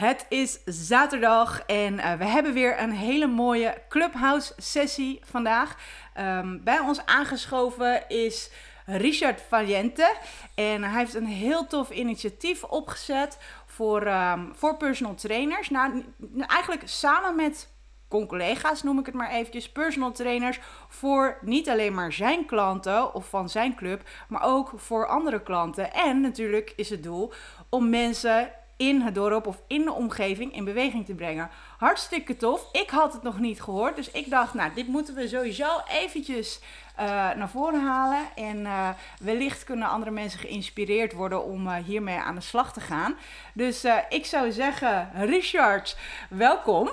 [0.00, 5.76] Het is zaterdag en uh, we hebben weer een hele mooie Clubhouse sessie vandaag.
[6.18, 8.50] Um, bij ons aangeschoven is
[8.86, 10.16] Richard Valiente
[10.54, 15.70] en hij heeft een heel tof initiatief opgezet voor, um, voor personal trainers.
[15.70, 16.04] Nou,
[16.46, 17.68] eigenlijk samen met
[18.08, 23.28] collega's, noem ik het maar eventjes, personal trainers voor niet alleen maar zijn klanten of
[23.28, 25.92] van zijn club, maar ook voor andere klanten.
[25.92, 27.32] En natuurlijk is het doel
[27.68, 28.50] om mensen
[28.80, 31.50] in het dorp of in de omgeving in beweging te brengen.
[31.78, 32.68] Hartstikke tof.
[32.72, 36.60] Ik had het nog niet gehoord, dus ik dacht, nou, dit moeten we sowieso eventjes
[37.00, 38.24] uh, naar voren halen.
[38.34, 38.88] En uh,
[39.20, 43.16] wellicht kunnen andere mensen geïnspireerd worden om uh, hiermee aan de slag te gaan.
[43.54, 45.96] Dus ik zou zeggen, Richard,
[46.28, 46.90] welkom.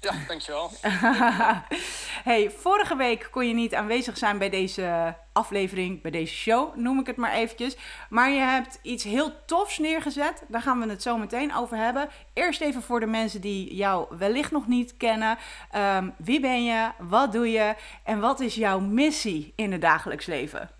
[0.00, 0.70] Ja, dankjewel.
[2.30, 7.00] hey, vorige week kon je niet aanwezig zijn bij deze aflevering, bij deze show, noem
[7.00, 7.76] ik het maar eventjes.
[8.08, 10.42] Maar je hebt iets heel tofs neergezet.
[10.48, 12.08] Daar gaan we het zo meteen over hebben.
[12.32, 15.38] Eerst even voor de mensen die jou wellicht nog niet kennen.
[15.76, 16.90] Um, wie ben je?
[16.98, 17.74] Wat doe je?
[18.04, 20.70] En wat is jouw missie in het dagelijks leven?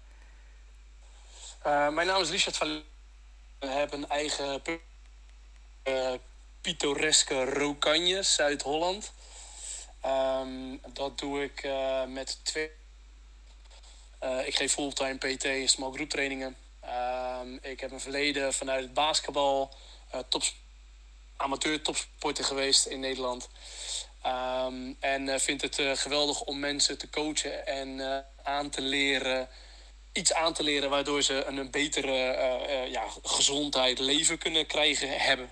[1.67, 2.83] Uh, mijn naam is Richard van.
[3.59, 4.62] We hebben een eigen
[5.84, 6.12] uh,
[6.61, 9.12] pittoreske Rokanje, Zuid-Holland.
[10.06, 12.70] Um, dat doe ik uh, met twee.
[14.22, 16.56] Uh, ik geef fulltime PT small group trainingen.
[17.42, 19.75] Um, ik heb een verleden vanuit het basketbal,
[20.14, 20.55] uh, tops,
[21.36, 23.48] amateur topsporter geweest in Nederland.
[24.27, 29.48] Um, en vind het geweldig om mensen te coachen en aan te leren
[30.12, 35.50] iets aan te leren waardoor ze een, een betere ja, gezondheid, leven kunnen krijgen, hebben.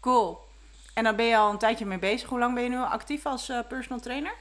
[0.00, 0.46] Cool.
[0.94, 2.28] En daar ben je al een tijdje mee bezig.
[2.28, 4.34] Hoe lang ben je nu actief als uh, personal trainer?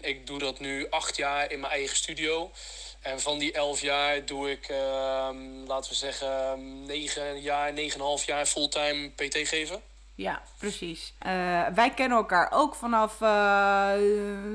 [0.00, 2.50] Ik doe dat nu acht jaar in mijn eigen studio.
[3.00, 4.76] En van die elf jaar doe ik, uh,
[5.66, 9.82] laten we zeggen, negen jaar, negen en half jaar fulltime PT geven.
[10.14, 11.14] Ja, precies.
[11.26, 11.30] Uh,
[11.74, 13.92] wij kennen elkaar ook vanaf uh,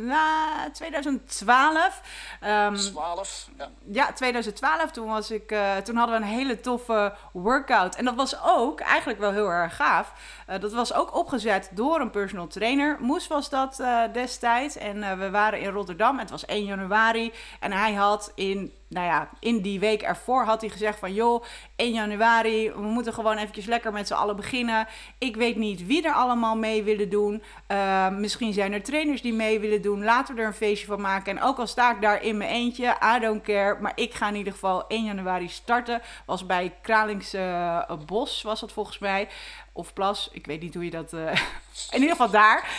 [0.06, 2.02] uh, 2012.
[2.44, 3.70] Um, 12, ja.
[3.92, 4.92] Ja, 2012.
[4.92, 7.96] Toen, was ik, uh, toen hadden we een hele toffe workout.
[7.96, 10.14] En dat was ook eigenlijk wel heel erg gaaf.
[10.50, 12.98] Uh, dat was ook opgezet door een personal trainer.
[13.00, 14.78] Moes was dat destijds.
[14.78, 16.20] En we waren in Rotterdam.
[16.20, 17.34] Het was 1 januari.
[17.60, 21.14] En hij had in nou ja, in die week ervoor had hij gezegd van...
[21.14, 21.44] joh,
[21.76, 24.88] 1 januari, we moeten gewoon eventjes lekker met z'n allen beginnen.
[25.18, 27.44] Ik weet niet wie er allemaal mee willen doen.
[27.68, 30.04] Uh, misschien zijn er trainers die mee willen doen.
[30.04, 31.38] Laten we er een feestje van maken.
[31.38, 33.80] En ook al sta ik daar in mijn eentje, I don't care.
[33.82, 36.02] Maar ik ga in ieder geval 1 januari starten.
[36.26, 39.28] Was bij Kralingse uh, Bos, was dat volgens mij.
[39.72, 41.14] Of Plas, ik weet niet hoe je dat...
[41.14, 41.32] Uh,
[41.96, 42.70] in ieder geval daar.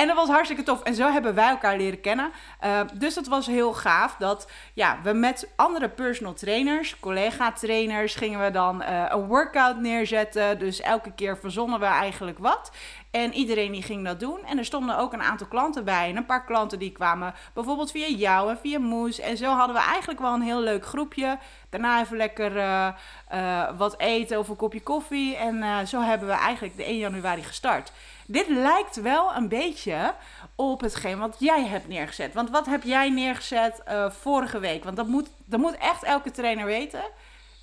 [0.00, 0.82] En dat was hartstikke tof.
[0.82, 2.32] En zo hebben wij elkaar leren kennen.
[2.64, 8.44] Uh, dus dat was heel gaaf dat ja, we met andere personal trainers, collega-trainers, gingen
[8.44, 10.58] we dan uh, een workout neerzetten.
[10.58, 12.70] Dus elke keer verzonnen we eigenlijk wat.
[13.10, 14.44] En iedereen die ging dat doen.
[14.46, 16.08] En er stonden ook een aantal klanten bij.
[16.08, 19.18] En een paar klanten die kwamen bijvoorbeeld via jou en via Moes.
[19.18, 21.38] En zo hadden we eigenlijk wel een heel leuk groepje.
[21.70, 25.36] Daarna even lekker uh, wat eten of een kopje koffie.
[25.36, 27.92] En zo hebben we eigenlijk de 1 januari gestart.
[28.30, 30.14] Dit lijkt wel een beetje
[30.54, 32.34] op hetgeen wat jij hebt neergezet.
[32.34, 34.84] Want wat heb jij neergezet vorige week?
[34.84, 37.02] Want dat moet, dat moet echt elke trainer weten.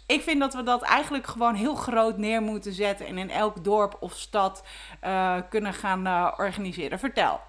[0.06, 3.64] Ik vind dat we dat eigenlijk gewoon heel groot neer moeten zetten en in elk
[3.64, 4.64] dorp of stad
[5.04, 7.00] uh, kunnen gaan uh, organiseren.
[7.00, 7.40] Vertel.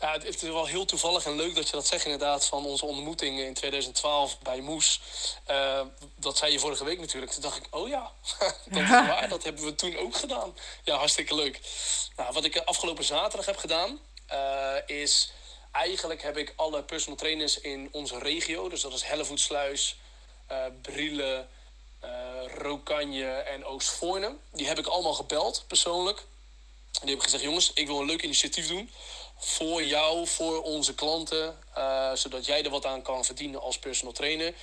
[0.00, 2.86] Ja, het is wel heel toevallig en leuk dat je dat zegt inderdaad van onze
[2.86, 5.00] ontmoeting in 2012 bij Moes.
[5.50, 5.80] Uh,
[6.16, 7.32] dat zei je vorige week natuurlijk.
[7.32, 8.12] Toen dacht ik, oh ja,
[8.70, 9.28] dat is waar.
[9.28, 10.56] Dat hebben we toen ook gedaan.
[10.84, 11.60] Ja, hartstikke leuk.
[12.16, 14.00] Nou, wat ik afgelopen zaterdag heb gedaan
[14.86, 15.32] is...
[15.72, 18.68] Eigenlijk heb ik alle personal trainers in onze regio.
[18.68, 19.96] Dus dat is Hellevoetsluis,
[20.82, 21.48] Brielen,
[22.04, 24.36] uh, Rokanje en Oostvoorne.
[24.52, 26.18] Die heb ik allemaal gebeld, persoonlijk.
[26.18, 28.90] En die heb ik gezegd, jongens, ik wil een leuk initiatief doen.
[29.44, 31.58] Voor jou, voor onze klanten.
[31.78, 34.54] Uh, zodat jij er wat aan kan verdienen als personal trainer.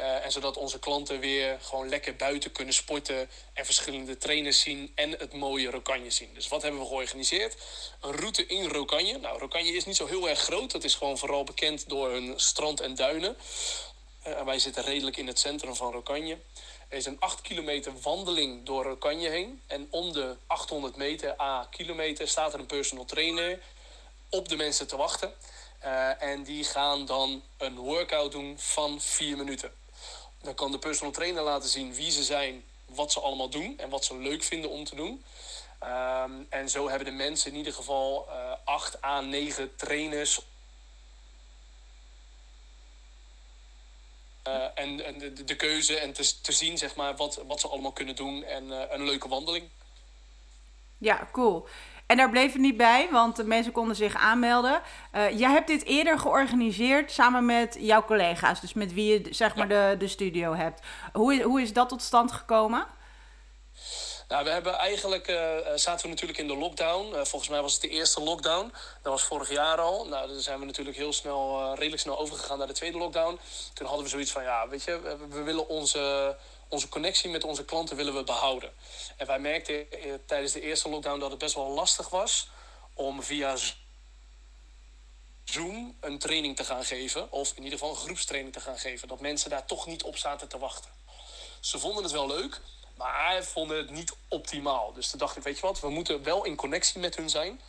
[0.00, 3.30] Uh, en zodat onze klanten weer gewoon lekker buiten kunnen sporten.
[3.52, 6.34] En verschillende trainers zien en het mooie Rokanje zien.
[6.34, 7.56] Dus wat hebben we georganiseerd?
[8.00, 9.18] Een route in Rokanje.
[9.18, 10.70] Nou, Rokanje is niet zo heel erg groot.
[10.70, 13.36] Dat is gewoon vooral bekend door hun strand en duinen.
[14.26, 16.38] Uh, wij zitten redelijk in het centrum van Rokanje.
[16.88, 19.62] Er is een 8 kilometer wandeling door Rokanje heen.
[19.66, 23.60] En om de 800 meter a kilometer staat er een personal trainer
[24.34, 25.32] op de mensen te wachten.
[25.84, 29.72] Uh, en die gaan dan een workout doen van 4 minuten.
[30.42, 33.88] Dan kan de personal trainer laten zien wie ze zijn, wat ze allemaal doen en
[33.88, 35.24] wat ze leuk vinden om te doen.
[35.82, 40.40] Um, en zo hebben de mensen in ieder geval uh, 8 à 9 trainers
[44.74, 47.92] en, en de, de, keuze en te, te zien zeg maar, wat, wat ze allemaal
[47.92, 49.68] kunnen doen en een leuke wandeling.
[50.98, 51.66] Ja, cool.
[52.06, 54.82] En daar bleef het niet bij, want de mensen konden zich aanmelden.
[55.14, 59.56] Uh, jij hebt dit eerder georganiseerd samen met jouw collega's, dus met wie je zeg
[59.56, 60.80] maar de, de studio hebt.
[61.12, 62.86] Hoe, hoe is dat tot stand gekomen?
[64.28, 65.38] Nou, we hebben eigenlijk, uh,
[65.74, 67.14] zaten we natuurlijk in de lockdown.
[67.14, 68.72] Uh, volgens mij was het de eerste lockdown.
[69.02, 70.06] Dat was vorig jaar al.
[70.06, 73.38] Nou, dan zijn we natuurlijk heel snel, redelijk snel overgegaan naar de tweede lockdown.
[73.74, 76.36] Toen hadden we zoiets van, ja, weet je, we, we willen onze
[76.68, 78.72] onze connectie met onze klanten willen we behouden.
[79.16, 82.48] En wij merkten eh, tijdens de eerste lockdown dat het best wel lastig was
[82.94, 83.56] om via
[85.44, 89.08] Zoom een training te gaan geven, of in ieder geval een groepstraining te gaan geven.
[89.08, 90.90] Dat mensen daar toch niet op zaten te wachten.
[91.60, 92.60] Ze vonden het wel leuk,
[92.96, 94.92] maar vonden het niet optimaal.
[94.92, 97.60] Dus toen dacht ik, weet je wat, we moeten wel in connectie met hun zijn.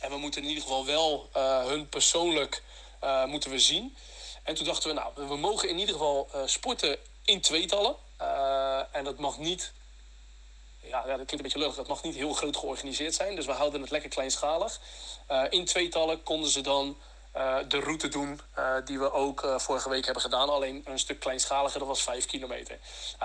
[0.00, 2.62] En we moeten in ieder geval wel uh, hun persoonlijk
[3.02, 3.96] uh, moeten we zien.
[4.42, 7.96] En toen dachten we, nou, we mogen in ieder geval sporten in tweetallen.
[8.20, 9.72] Uh, en dat mag niet,
[10.80, 13.36] ja, dat klinkt een beetje lullig, dat mag niet heel groot georganiseerd zijn.
[13.36, 14.80] Dus we houden het lekker kleinschalig.
[15.30, 16.96] Uh, in tweetallen konden ze dan
[17.36, 18.40] uh, de route doen
[18.84, 20.48] die we ook vorige week hebben gedaan.
[20.48, 22.78] Alleen een stuk kleinschaliger, dat was 5 kilometer.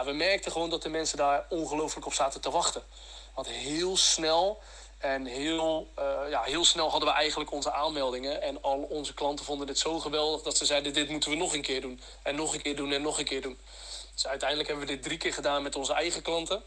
[0.06, 2.84] we merkten gewoon dat de mensen daar ongelooflijk op zaten te wachten.
[3.34, 4.62] Want heel snel
[4.98, 5.88] en heel,
[6.30, 8.42] ja, heel snel hadden we eigenlijk onze aanmeldingen.
[8.42, 11.54] En al onze klanten vonden dit zo geweldig dat ze zeiden: dit moeten we nog
[11.54, 12.02] een keer doen.
[12.24, 13.58] En nog een keer doen en nog een keer doen.
[14.20, 16.64] Dus uiteindelijk hebben we dit drie keer gedaan met onze eigen klanten.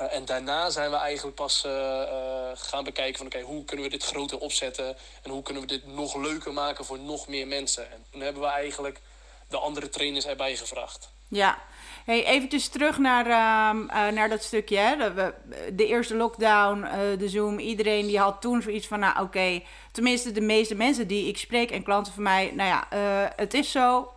[0.00, 3.84] Uh, en daarna zijn we eigenlijk pas uh, uh, gaan bekijken van oké, hoe kunnen
[3.84, 7.46] we dit groter opzetten en hoe kunnen we dit nog leuker maken voor nog meer
[7.46, 7.92] mensen.
[7.92, 9.00] En toen hebben we eigenlijk
[9.48, 11.10] de andere trainers erbij gevraagd.
[11.28, 11.58] Ja,
[12.10, 14.76] Hey, eventjes terug naar, uh, uh, naar dat stukje.
[14.76, 14.96] Hè?
[14.96, 15.34] De,
[15.72, 17.58] de eerste lockdown, uh, de Zoom.
[17.58, 19.22] Iedereen die had toen zoiets van, nou oké.
[19.22, 19.64] Okay.
[19.92, 22.52] Tenminste, de meeste mensen die ik spreek en klanten van mij.
[22.54, 24.12] Nou ja, uh, het is zo.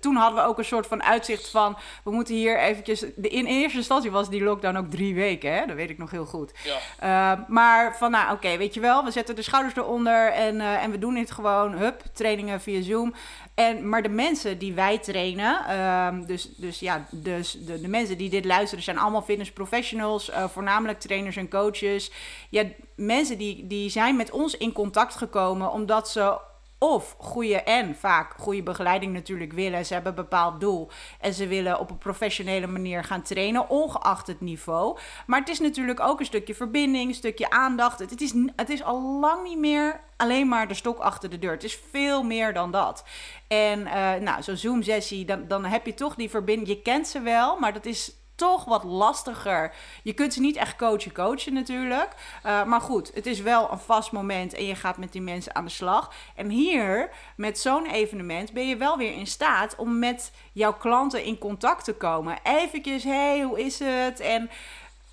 [0.00, 1.76] toen hadden we ook een soort van uitzicht van...
[2.04, 3.04] We moeten hier eventjes...
[3.16, 5.54] De, in eerste instantie was die lockdown ook drie weken.
[5.54, 5.66] Hè?
[5.66, 6.52] Dat weet ik nog heel goed.
[7.00, 7.44] Ja.
[7.48, 9.04] maar van, nou oké, okay, weet je wel.
[9.04, 11.72] We zetten de schouders eronder en, en we doen dit gewoon.
[11.72, 13.14] Hup, trainingen via Zoom.
[13.54, 18.18] En, maar de mensen die wij trainen, uh, dus, dus ja, dus de, de mensen
[18.18, 22.10] die dit luisteren, zijn allemaal fitness professionals, uh, voornamelijk trainers en coaches.
[22.50, 22.64] Ja,
[22.96, 26.38] mensen die, die zijn met ons in contact gekomen omdat ze
[26.84, 29.86] of goede en vaak goede begeleiding natuurlijk willen.
[29.86, 30.90] Ze hebben een bepaald doel
[31.20, 34.98] en ze willen op een professionele manier gaan trainen, ongeacht het niveau.
[35.26, 37.98] Maar het is natuurlijk ook een stukje verbinding, een stukje aandacht.
[37.98, 41.52] Het, is, het is al lang niet meer alleen maar de stok achter de deur.
[41.52, 43.04] Het is veel meer dan dat.
[43.48, 46.68] En uh, nou, zo'n Zoom-sessie, dan, dan heb je toch die verbinding.
[46.68, 49.74] Je kent ze wel, maar dat is toch wat lastiger.
[50.02, 52.14] Je kunt ze niet echt coachen, coachen natuurlijk.
[52.46, 55.54] Uh, maar goed, het is wel een vast moment en je gaat met die mensen
[55.54, 56.12] aan de slag.
[56.34, 61.24] En hier, met zo'n evenement, ben je wel weer in staat om met jouw klanten
[61.24, 62.38] in contact te komen.
[62.42, 64.20] Eventjes, hey, hoe is het?
[64.20, 64.50] En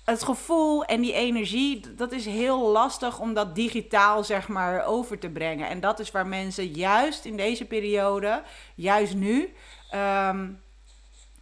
[0.04, 5.18] het gevoel en die energie, dat is heel lastig om dat digitaal zeg maar over
[5.18, 5.68] te brengen.
[5.68, 8.42] En dat is waar mensen juist in deze periode,
[8.74, 9.54] juist nu,
[9.94, 10.60] um,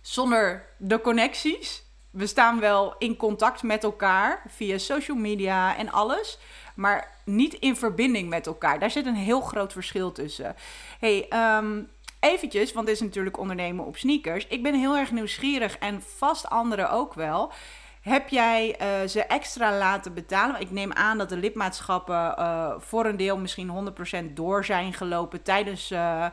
[0.02, 1.82] zonder de connecties.
[2.10, 6.38] We staan wel in contact met elkaar via social media en alles,
[6.74, 8.78] maar niet in verbinding met elkaar.
[8.78, 10.56] Daar zit een heel groot verschil tussen.
[10.98, 11.88] Hey, um,
[12.20, 14.46] eventjes, want dit is natuurlijk ondernemen op sneakers.
[14.46, 17.52] Ik ben heel erg nieuwsgierig en vast anderen ook wel.
[18.00, 20.60] Heb jij uh, ze extra laten betalen?
[20.60, 23.92] Ik neem aan dat de lidmaatschappen uh, voor een deel misschien
[24.30, 26.26] 100% door zijn gelopen tijdens, uh,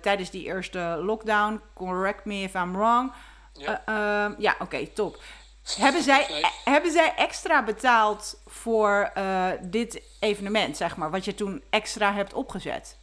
[0.00, 1.60] tijdens die eerste lockdown.
[1.74, 3.12] Correct me if I'm wrong.
[3.52, 5.22] Ja, ehm, ja oké, top.
[5.78, 6.44] Hebben zij, nee.
[6.64, 9.12] hebben zij extra betaald voor
[9.60, 12.96] dit evenement, zeg maar, wat je toen extra hebt opgezet?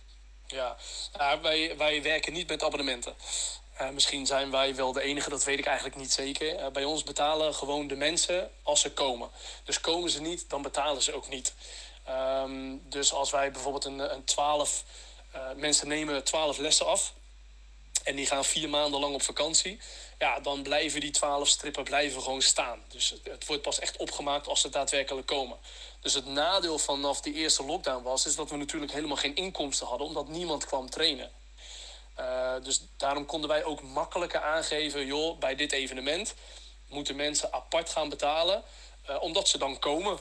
[0.45, 0.75] Ja,
[1.17, 3.15] nou, wij, wij werken niet met abonnementen.
[3.81, 6.59] Uh, misschien zijn wij wel de enige, dat weet ik eigenlijk niet zeker.
[6.59, 9.29] Uh, bij ons betalen gewoon de mensen als ze komen.
[9.63, 11.53] Dus komen ze niet, dan betalen ze ook niet.
[12.09, 14.83] Um, dus als wij bijvoorbeeld een, een 12 uh, eh,
[15.55, 17.13] mensen nemen 12 lessen af.
[18.03, 19.79] En die gaan vier maanden lang op vakantie.
[20.19, 22.83] Ja, dan blijven die 12 strippen blijven gewoon staan.
[22.87, 25.57] Dus het wordt pas echt opgemaakt als ze daadwerkelijk komen.
[26.01, 29.87] Dus het nadeel vanaf die eerste lockdown was, is dat we natuurlijk helemaal geen inkomsten
[29.87, 31.31] hadden, omdat niemand kwam trainen.
[32.19, 36.33] Uh, dus daarom konden wij ook makkelijker aangeven, joh, bij dit evenement
[36.87, 38.63] moeten mensen apart gaan betalen,
[39.09, 40.19] uh, omdat ze dan komen.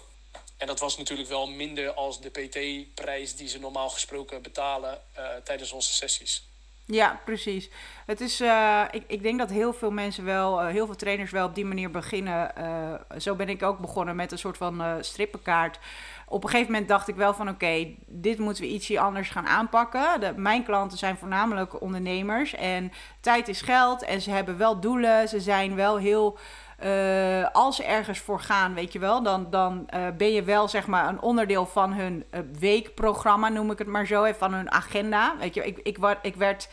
[0.60, 5.26] En dat was natuurlijk wel minder als de PT-prijs die ze normaal gesproken betalen uh,
[5.44, 6.48] tijdens onze sessies.
[6.86, 7.70] Ja, precies.
[8.06, 11.30] Het is, uh, ik, ik denk dat heel veel mensen wel, uh, heel veel trainers
[11.30, 12.52] wel op die manier beginnen.
[13.18, 15.78] Zo ben ik ook begonnen met een soort van strippenkaart.
[16.26, 19.46] Op een gegeven moment dacht ik wel van oké, dit moeten we ietsje anders gaan
[19.46, 20.42] aanpakken.
[20.42, 25.28] Mijn klanten zijn voornamelijk ondernemers en tijd is geld en ze hebben wel doelen.
[25.28, 26.38] Ze zijn wel heel
[26.84, 30.86] uh, als ergens voor gaan, weet je wel, dan, dan uh, ben je wel zeg
[30.86, 35.34] maar een onderdeel van hun uh, weekprogramma, noem ik het maar zo, van hun agenda.
[35.38, 36.68] Weet je, ik, ik, ik werd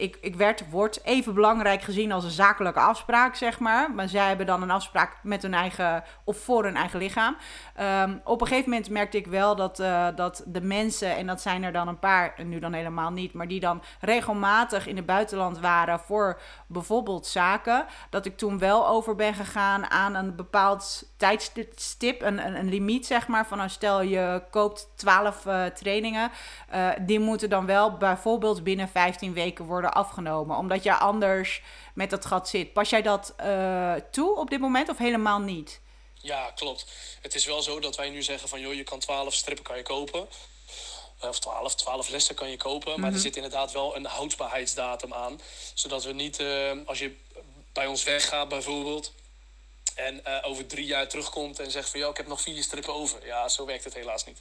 [0.00, 3.90] ik, ik werd, wordt even belangrijk gezien als een zakelijke afspraak, zeg maar.
[3.90, 7.36] Maar zij hebben dan een afspraak met hun eigen, of voor hun eigen lichaam.
[7.80, 11.40] Um, op een gegeven moment merkte ik wel dat, uh, dat de mensen, en dat
[11.40, 15.06] zijn er dan een paar, nu dan helemaal niet, maar die dan regelmatig in het
[15.06, 21.08] buitenland waren voor bijvoorbeeld zaken, dat ik toen wel over ben gegaan aan een bepaald
[21.16, 23.46] tijdstip, een, een, een limiet, zeg maar.
[23.46, 26.30] Van nou, stel je koopt 12 uh, trainingen,
[26.74, 30.56] uh, die moeten dan wel bijvoorbeeld binnen 15 weken worden afgenomen.
[30.56, 31.62] Omdat je anders
[31.94, 32.72] met dat gat zit.
[32.72, 35.80] Pas jij dat uh, toe op dit moment of helemaal niet?
[36.14, 36.86] Ja, klopt.
[37.20, 39.76] Het is wel zo dat wij nu zeggen van joh, je kan 12 strippen kan
[39.76, 40.28] je kopen.
[41.20, 42.86] Of 12, 12 lessen kan je kopen.
[42.86, 43.04] Maar mm -hmm.
[43.04, 43.20] er mhm.
[43.20, 45.40] zit inderdaad wel een houdbaarheidsdatum aan.
[45.74, 47.16] Zodat we niet, uh, als je
[47.72, 49.12] bij ons weggaat bijvoorbeeld.
[49.94, 52.94] En uh, over drie jaar terugkomt en zegt van ja, ik heb nog vier strippen
[52.94, 53.26] over.
[53.26, 54.38] Ja, zo werkt het helaas niet.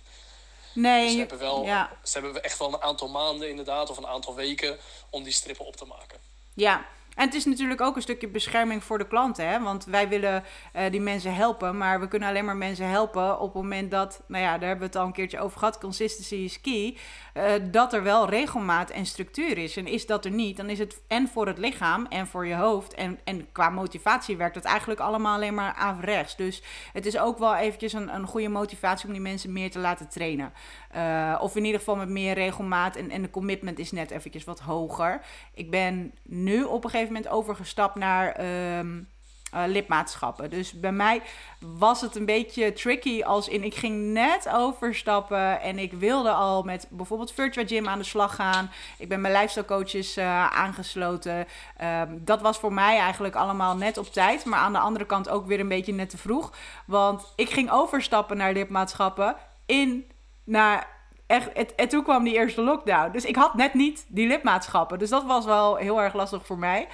[0.74, 1.92] Nee, dus ze hebben, wel, ja.
[2.04, 4.78] ze hebben echt wel een aantal maanden inderdaad, of een aantal weken
[5.10, 6.20] om die strippen op te maken.
[6.54, 6.86] Ja,
[7.20, 9.48] en het is natuurlijk ook een stukje bescherming voor de klanten.
[9.48, 9.60] Hè?
[9.60, 10.44] Want wij willen
[10.76, 11.78] uh, die mensen helpen.
[11.78, 14.80] Maar we kunnen alleen maar mensen helpen op het moment dat, nou ja, daar hebben
[14.80, 15.78] we het al een keertje over gehad.
[15.78, 16.98] Consistency is key.
[17.34, 19.78] Uh, dat er wel regelmaat en structuur is.
[19.78, 22.56] En is dat er niet, dan is het en voor het lichaam en voor je
[22.56, 22.94] hoofd.
[22.94, 26.36] En, en qua motivatie werkt het eigenlijk allemaal alleen maar averechts.
[26.36, 29.80] Dus het is ook wel eventjes een, een goede motivatie om die mensen meer te
[29.80, 30.54] laten trainen.
[30.96, 32.96] Uh, of in ieder geval met meer regelmaat.
[32.96, 35.22] En, en de commitment is net eventjes wat hoger.
[35.54, 38.46] Ik ben nu op een gegeven moment overgestapt naar.
[38.78, 39.08] Um,
[39.52, 40.50] lidmaatschappen.
[40.50, 41.22] Dus bij mij
[41.60, 46.64] was het een beetje tricky als in ik ging net overstappen en ik wilde al
[46.64, 48.72] met bijvoorbeeld Virtual Gym aan de slag gaan.
[48.98, 51.48] Ik ben mijn lifestyle coaches uh, aangesloten.
[51.82, 55.30] Um, dat was voor mij eigenlijk allemaal net op tijd, maar aan de andere kant
[55.30, 56.54] ook weer een beetje net te vroeg.
[56.86, 60.12] Want ik ging overstappen naar lidmaatschappen in
[60.50, 60.88] naar
[61.28, 63.12] echt, en toen kwam die eerste lockdown.
[63.12, 65.00] Dus ik had net niet die lidmaatschappen.
[65.00, 66.88] Dus dat was wel heel erg lastig voor mij.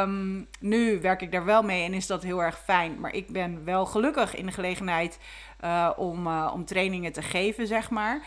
[0.00, 3.00] Um, nu werk ik daar wel mee en is dat heel erg fijn.
[3.00, 5.18] Maar ik ben wel gelukkig in de gelegenheid
[5.64, 8.22] uh, om, uh, om trainingen te geven, zeg maar.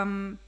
[0.00, 0.38] Um,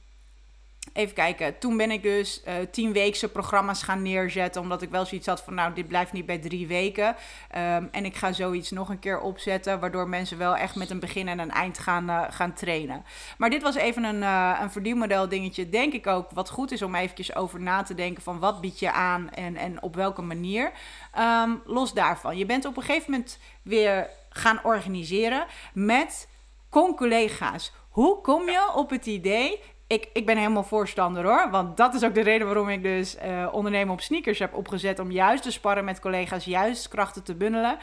[0.99, 1.59] Even kijken.
[1.59, 4.63] Toen ben ik dus uh, tienweekse programma's gaan neerzetten.
[4.63, 7.07] Omdat ik wel zoiets had van, nou, dit blijft niet bij drie weken.
[7.07, 9.81] Um, en ik ga zoiets nog een keer opzetten.
[9.81, 13.05] Waardoor mensen wel echt met een begin en een eind gaan, uh, gaan trainen.
[13.37, 15.69] Maar dit was even een, uh, een verdienmodel dingetje.
[15.69, 18.23] Denk ik ook wat goed is om eventjes over na te denken.
[18.23, 20.73] Van wat bied je aan en, en op welke manier.
[21.19, 22.37] Um, los daarvan.
[22.37, 26.29] Je bent op een gegeven moment weer gaan organiseren met
[26.71, 27.73] con-collega's.
[27.89, 29.61] Hoe kom je op het idee?
[29.89, 31.51] Ik, ik ben helemaal voorstander hoor.
[31.51, 34.99] Want dat is ook de reden waarom ik dus uh, ondernemen op sneakers heb opgezet.
[34.99, 37.79] Om juist te sparren met collega's, juist krachten te bundelen.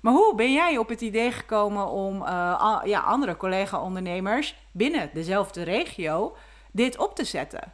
[0.00, 5.62] Maar hoe ben jij op het idee gekomen om uh, ja, andere collega-ondernemers binnen dezelfde
[5.62, 6.36] regio
[6.72, 7.72] dit op te zetten?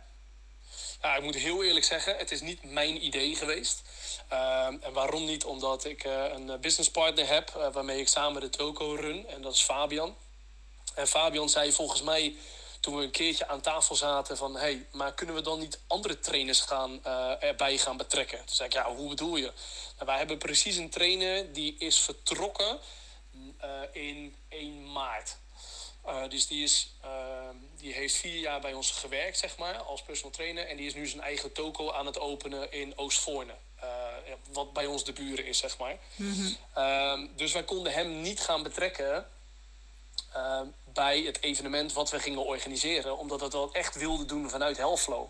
[1.03, 3.83] Ja, ik moet heel eerlijk zeggen, het is niet mijn idee geweest.
[4.33, 5.45] Uh, en waarom niet?
[5.45, 9.27] Omdat ik uh, een businesspartner heb waarmee ik samen de toko run.
[9.29, 10.15] En dat is Fabian.
[10.95, 12.35] En Fabian zei volgens mij
[12.85, 14.55] toen we een keertje aan tafel zaten van...
[14.55, 18.39] hé, hey, maar kunnen we dan niet andere trainers gaan, uh, erbij gaan betrekken?
[18.39, 19.53] Toen zei ik, ja, hoe bedoel je?
[19.95, 22.79] Nou, wij hebben precies een trainer die is vertrokken
[23.35, 25.37] uh, in 1 maart.
[26.07, 26.97] Uh, dus die, is,
[27.77, 30.67] die heeft vier jaar bij ons gewerkt, zeg maar, als personal trainer.
[30.67, 33.55] En die is nu zijn eigen toko aan het openen in Oostvoorne.
[34.53, 35.99] wat bij ons de buren is, zeg maar.
[36.17, 37.31] Mm -hmm.
[37.37, 39.27] dus wij konden hem niet gaan betrekken
[40.93, 43.19] bij het evenement wat we gingen organiseren.
[43.19, 45.27] Omdat we wel echt wilden doen vanuit Hellflow.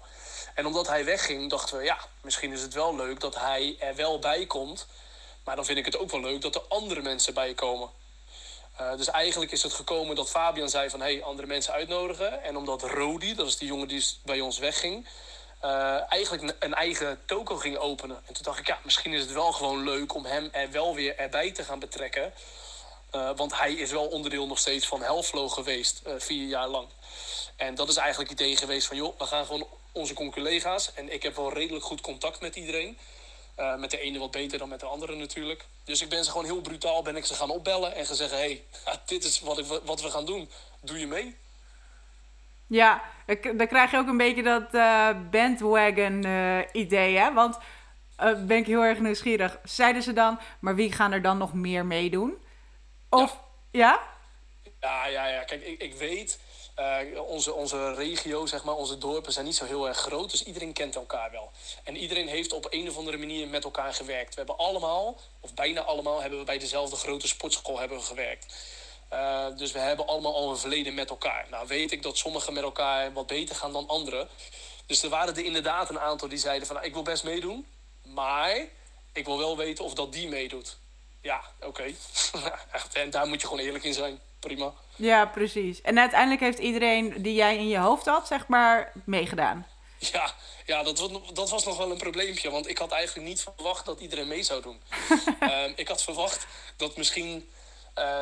[0.54, 3.94] En omdat hij wegging, dachten we, ja, misschien is het wel leuk dat hij er
[3.94, 4.86] wel bij komt.
[5.44, 7.90] Maar dan vind ik het ook wel leuk dat er andere mensen bij komen.
[8.80, 11.00] Uh, dus eigenlijk is het gekomen dat Fabian zei van...
[11.00, 12.42] hey, andere mensen uitnodigen.
[12.42, 15.08] En omdat Rodi, dat is die jongen die bij ons wegging...
[15.64, 18.16] Uh, eigenlijk een eigen toko ging openen.
[18.26, 20.14] En toen dacht ik, ja, misschien is het wel gewoon leuk...
[20.14, 22.32] om hem er wel weer erbij te gaan betrekken...
[23.14, 26.88] Uh, want hij is wel onderdeel nog steeds van Helflo geweest, uh, vier jaar lang.
[27.56, 30.94] En dat is eigenlijk het idee geweest van, joh, we gaan gewoon onze collega's.
[30.94, 32.98] En ik heb wel redelijk goed contact met iedereen.
[33.58, 35.64] Uh, met de ene wat beter dan met de andere natuurlijk.
[35.84, 38.36] Dus ik ben ze gewoon heel brutaal ben ik ze gaan opbellen en gezegd: hé,
[38.36, 38.64] hey,
[39.06, 40.48] dit is wat, ik, wat we gaan doen.
[40.80, 41.36] Doe je mee?
[42.66, 43.02] Ja,
[43.56, 46.26] dan krijg je ook een beetje dat uh, bandwagon
[46.72, 47.32] idee, hè?
[47.32, 47.58] Want
[48.46, 49.58] ben ik heel erg nieuwsgierig.
[49.64, 52.43] Zeiden ze dan, maar wie gaan er dan nog meer meedoen?
[53.22, 53.38] Of,
[53.70, 54.00] ja?
[54.80, 55.44] Ja, ja, ja.
[55.44, 56.38] Kijk, ik, ik weet,
[57.26, 60.30] onze, onze regio, zeg maar, onze dorpen zijn niet zo heel erg groot.
[60.30, 61.50] Dus iedereen kent elkaar wel.
[61.84, 64.30] En iedereen heeft op een of andere manier met elkaar gewerkt.
[64.30, 68.54] We hebben allemaal, of bijna allemaal, hebben we bij dezelfde grote sportschool hebben we gewerkt.
[69.12, 71.46] Uh, dus we hebben allemaal al een verleden met elkaar.
[71.50, 74.28] Nou weet ik dat sommigen met elkaar wat beter gaan dan anderen.
[74.86, 76.76] Dus er waren er inderdaad een aantal die zeiden van...
[76.76, 77.66] Nou, ik wil best meedoen,
[78.02, 78.66] maar
[79.12, 80.76] ik wil wel weten of dat die meedoet.
[81.24, 81.84] Ja, oké.
[82.92, 84.20] en daar moet je gewoon eerlijk in zijn.
[84.40, 84.72] Prima.
[84.96, 85.80] Ja, precies.
[85.80, 89.66] En uiteindelijk heeft iedereen die jij in je hoofd had, zeg maar, meegedaan.
[89.98, 90.34] Ja,
[90.66, 92.50] ja dat, was, dat was nog wel een probleempje.
[92.50, 94.80] Want ik had eigenlijk niet verwacht dat iedereen mee zou doen.
[95.40, 97.50] um, ik had verwacht dat misschien...
[97.98, 98.20] Uh,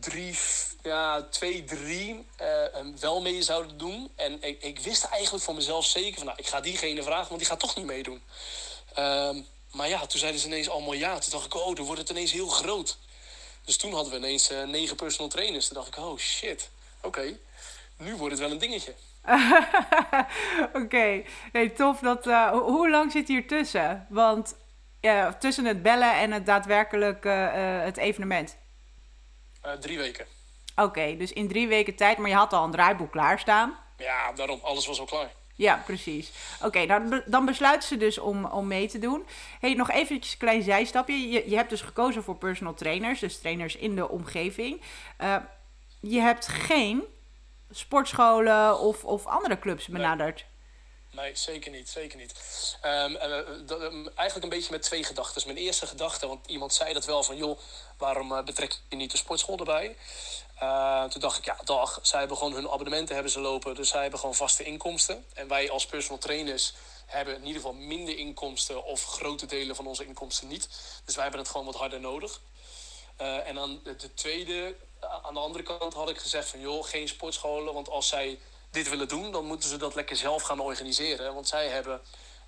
[0.00, 0.38] drie,
[0.82, 4.10] ja, twee, drie uh, wel mee zouden doen.
[4.16, 7.40] En ik, ik, wist eigenlijk voor mezelf zeker van, nou, ik ga diegene vragen, want
[7.40, 8.22] die gaat toch niet meedoen.
[8.98, 11.18] Um, maar ja, toen zeiden ze ineens allemaal ja.
[11.18, 12.98] Toen dacht ik, oh, dan wordt het ineens heel groot.
[13.64, 15.66] Dus toen hadden we ineens uh, negen personal trainers.
[15.66, 16.70] Toen dacht ik, oh shit,
[17.02, 17.38] oké,
[17.96, 18.94] nu wordt het wel een dingetje.
[20.66, 21.26] oké, okay.
[21.52, 21.98] hey, tof.
[21.98, 24.06] Dat, uh, hoe lang zit hier tussen?
[24.08, 24.56] Want
[25.38, 27.24] tussen het bellen en het daadwerkelijk
[27.84, 28.56] het evenement?
[29.80, 30.26] Drie weken.
[30.76, 33.78] Oké, dus in drie weken tijd, maar je had al een draaiboek klaarstaan.
[33.96, 35.32] Ja, daarom, alles was al klaar.
[35.60, 36.30] Ja, precies.
[36.62, 39.26] Oké, dan, dan besluiten ze dus om, om mee te doen.
[39.60, 41.28] hey, nog eventjes een klein zijstapje.
[41.28, 44.82] Je, je hebt dus gekozen voor personal trainers, dus trainers in de omgeving.
[45.20, 45.36] Uh,
[46.00, 47.04] je hebt geen
[47.70, 50.44] sportscholen of, of andere clubs benaderd.
[51.12, 51.88] Nee, zeker niet.
[51.88, 52.32] Zeker niet.
[52.84, 53.16] Um,
[54.14, 55.42] eigenlijk een beetje met twee gedachten.
[55.46, 57.36] Mijn eerste gedachte, want iemand zei dat wel van...
[57.36, 57.58] joh,
[57.98, 59.96] waarom uh, betrek je niet de sportschool erbij?
[60.62, 61.98] Uh, toen dacht ik, ja, dag.
[62.02, 63.74] Zij hebben gewoon hun abonnementen hebben ze lopen.
[63.74, 65.24] Dus zij hebben gewoon vaste inkomsten.
[65.34, 66.74] En wij als personal trainers
[67.06, 68.84] hebben in ieder geval minder inkomsten...
[68.84, 70.68] of grote delen van onze inkomsten niet.
[71.04, 72.40] Dus wij hebben het gewoon wat harder nodig.
[73.20, 74.76] Uh, en dan de tweede,
[75.22, 76.60] aan de andere kant had ik gezegd van...
[76.60, 78.38] joh, geen sportscholen, want als zij
[78.70, 81.34] dit willen doen, dan moeten ze dat lekker zelf gaan organiseren.
[81.34, 82.00] Want zij hebben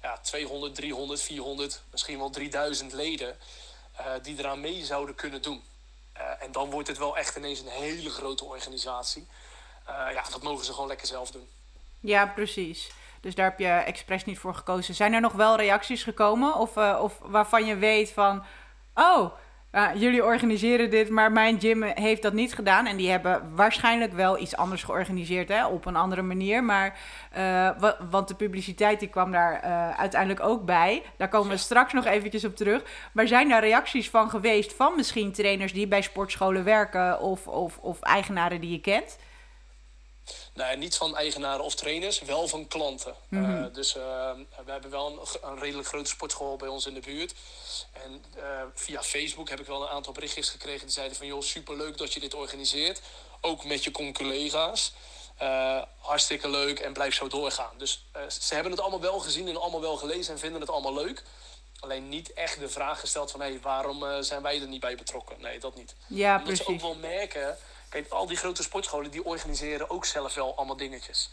[0.02, 3.38] ja, 200, 300, 400, misschien wel 3000 leden
[4.22, 5.62] die eraan mee zouden kunnen doen.
[6.22, 9.26] Uh, en dan wordt het wel echt ineens een hele grote organisatie.
[9.88, 11.48] Uh, ja, dat mogen ze gewoon lekker zelf doen.
[12.00, 12.90] Ja, precies.
[13.20, 14.94] Dus daar heb je expres niet voor gekozen.
[14.94, 16.54] Zijn er nog wel reacties gekomen?
[16.54, 18.44] Of, of waarvan je weet van...
[18.94, 19.32] Oh,
[19.72, 22.86] uh, jullie organiseren dit, maar mijn gym heeft dat niet gedaan.
[22.86, 26.64] En die hebben waarschijnlijk wel iets anders georganiseerd, hè, op een andere manier.
[26.64, 26.98] Maar,
[27.36, 27.70] uh,
[28.10, 31.02] want de publiciteit die kwam daar uh, uiteindelijk ook bij.
[31.16, 32.82] Daar komen we straks nog eventjes op terug.
[33.12, 37.78] Maar zijn daar reacties van geweest van misschien trainers die bij sportscholen werken of, of,
[37.78, 39.18] of eigenaren die je kent?
[40.72, 43.14] Nee, niet van eigenaren of trainers, wel van klanten.
[43.28, 43.72] Mm -hmm.
[43.72, 47.34] dus we hebben wel een, een, redelijk grote sportschool bij ons in de buurt.
[47.92, 48.42] En uh,
[48.74, 51.26] via Facebook heb ik wel een aantal berichtjes gekregen die zeiden van...
[51.26, 53.00] joh, superleuk dat je dit organiseert.
[53.40, 54.92] Ook met je collega's.
[55.98, 57.78] Hartstikke leuk en blijf zo doorgaan.
[57.78, 60.94] Dus ze hebben het allemaal wel gezien en allemaal wel gelezen en vinden het allemaal
[60.94, 61.22] leuk.
[61.80, 63.40] Alleen niet echt de vraag gesteld van...
[63.40, 65.36] hé, hey, waarom zijn wij er niet bij betrokken?
[65.40, 65.94] Nee, dat niet.
[66.06, 66.64] Ja, Omdat precies.
[66.66, 67.58] ze ook wel merken...
[67.92, 71.30] Kijk, al die grote sportscholen die organiseren ook zelf wel allemaal dingetjes.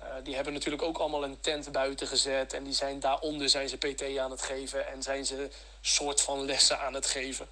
[0.00, 2.52] Uh, die hebben natuurlijk ook allemaal een tent buiten gezet.
[2.52, 4.88] En die zijn daaronder zijn ze PT aan het geven.
[4.88, 7.48] En zijn ze soort van lessen aan het geven.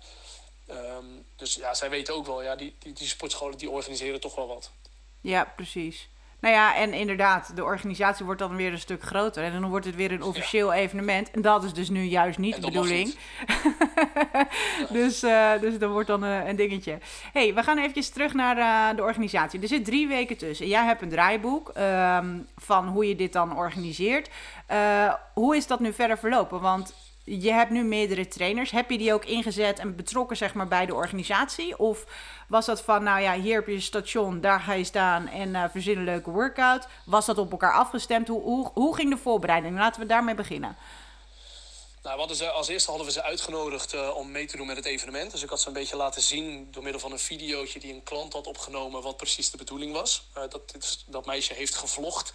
[0.71, 4.35] Um, dus ja, zij weten ook wel, ja, die, die, die sportscholen die organiseren toch
[4.35, 4.71] wel wat.
[5.21, 6.09] Ja, precies.
[6.41, 9.45] Nou ja, en inderdaad, de organisatie wordt dan weer een stuk groter.
[9.45, 11.31] En dan wordt het weer een officieel evenement.
[11.31, 13.15] En dat is dus nu juist niet de bedoeling.
[14.91, 16.99] dus, uh, dus dat wordt dan uh, een dingetje.
[17.33, 19.61] hey, we gaan eventjes terug naar uh, de organisatie.
[19.61, 20.67] Er zit drie weken tussen.
[20.67, 24.31] Jij hebt een draaiboek um, van hoe je dit dan organiseert.
[25.35, 26.61] hoe is dat nu verder verlopen?
[26.61, 26.95] Want
[27.27, 28.71] je hebt nu meerdere trainers.
[28.71, 31.79] Heb je die ook ingezet en betrokken zeg maar, bij de organisatie?
[31.79, 32.05] Of
[32.49, 35.49] was dat van, nou ja, hier heb je een station, daar ga je staan en
[35.49, 36.87] uh, verzin een leuke workout?
[37.05, 38.29] Was dat op elkaar afgestemd?
[38.29, 39.77] Hoe, hoe, ging de voorbereiding?
[39.77, 40.77] Laten we daarmee beginnen.
[42.03, 44.85] Nou, ze, als eerste hadden we ze uitgenodigd uh, om mee te doen met het
[44.85, 45.31] evenement.
[45.31, 48.03] Dus ik had ze een beetje laten zien door middel van een videootje die een
[48.03, 50.23] klant had opgenomen wat precies de bedoeling was.
[50.37, 50.63] Uh, dat,
[51.07, 52.33] dat meisje heeft gevlogd.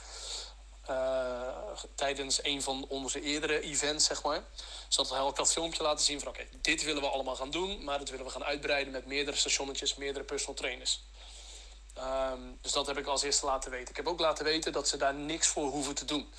[0.91, 4.43] Uh, tijdens een van onze eerdere events, zeg maar.
[4.87, 7.83] Dus dat ik dat filmpje laten zien van oké, dit willen we allemaal gaan doen,
[7.83, 11.01] maar dat willen we gaan uitbreiden met meerdere stationnetjes, meerdere personal trainers.
[11.97, 13.89] Um, dus dat heb ik als eerste laten weten.
[13.89, 16.33] Ik heb ook laten weten dat ze daar niks voor hoeven te doen.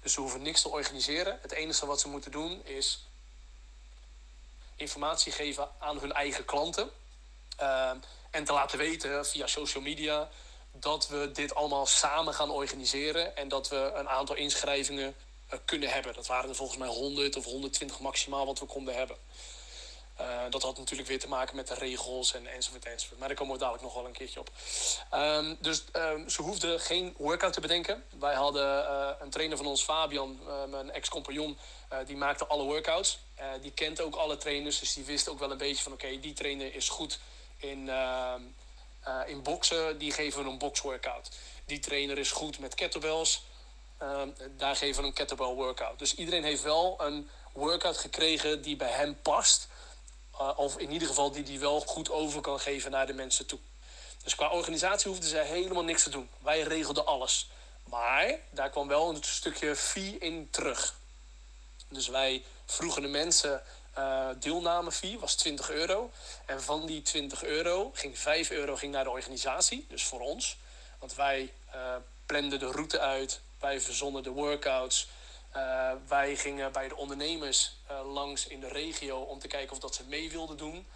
[0.00, 1.38] Dus ze hoeven niks te organiseren.
[1.42, 3.06] Het enige wat ze moeten doen is
[4.76, 6.90] informatie geven aan hun eigen klanten.
[7.60, 10.28] Um, en te laten weten via social media
[10.80, 13.36] dat we dit allemaal samen gaan organiseren.
[13.36, 15.14] En dat we een aantal inschrijvingen
[15.52, 16.14] uh, kunnen hebben.
[16.14, 19.16] Dat waren er volgens mij 100 of 120 maximaal wat we konden hebben.
[20.20, 23.18] Uh, dat had natuurlijk weer te maken met de regels en enzovoort enzovoort.
[23.18, 24.50] Maar daar komen we dadelijk nog wel een keertje op.
[25.14, 28.04] Um, dus um, ze hoefden geen workout te bedenken.
[28.18, 31.58] Wij hadden uh, een trainer van ons, Fabian, mijn ex-compagnon,
[32.06, 33.18] die maakte alle workouts.
[33.60, 36.32] die kent ook alle trainers, dus die wist ook wel een beetje van oké, die
[36.32, 37.18] trainer is goed
[37.56, 37.90] in,
[39.08, 41.30] ehm, in boksen, die geven we een boxworkout.
[41.64, 43.42] Die trainer is goed met kettlebells,
[44.56, 45.98] daar geven we een kettlebell workout.
[45.98, 49.68] Dus iedereen heeft wel een workout gekregen die bij hem past
[50.40, 53.46] uh, of in ieder geval die die wel goed over kan geven naar de mensen
[53.46, 53.58] toe.
[54.22, 56.30] Dus qua organisatie hoefden zij helemaal niks te doen.
[56.42, 57.50] Wij regelden alles.
[57.84, 60.94] Maar daar kwam wel een stukje fee in terug.
[61.88, 63.62] Dus wij vroegen de mensen
[63.98, 66.10] uh, deelname fee, was 20 euro.
[66.46, 70.56] En van die 20 euro ging 5 euro ging naar de organisatie, dus voor ons.
[70.98, 71.94] Want wij uh,
[72.26, 75.08] planden de route uit, wij verzonnen de workouts,
[75.56, 79.94] uh, wij gingen bij de ondernemers langs in de regio om te kijken of dat
[79.94, 80.86] ze mee wilden doen.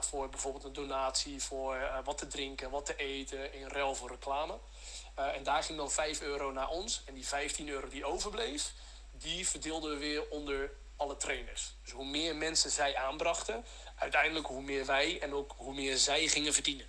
[0.00, 4.58] Voor bijvoorbeeld een donatie, voor wat te drinken, wat te eten, in ruil voor reclame.
[5.14, 7.02] en daar ging dan 5 euro naar ons.
[7.04, 8.72] En die 15 euro die overbleef,
[9.10, 11.74] die verdeelden we weer onder alle trainers.
[11.82, 13.64] Dus hoe meer mensen zij aanbrachten,
[13.98, 16.86] uiteindelijk hoe meer wij en ook hoe meer zij gingen verdienen.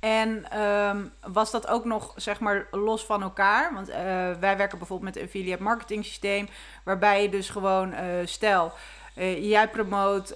[0.00, 3.74] En um, was dat ook nog, zeg maar, los van elkaar?
[3.74, 3.94] Want uh,
[4.40, 6.48] wij werken bijvoorbeeld met een affiliate marketing systeem,
[6.84, 8.72] waarbij je dus gewoon, uh, stel,
[9.18, 10.34] uh, jij promoot,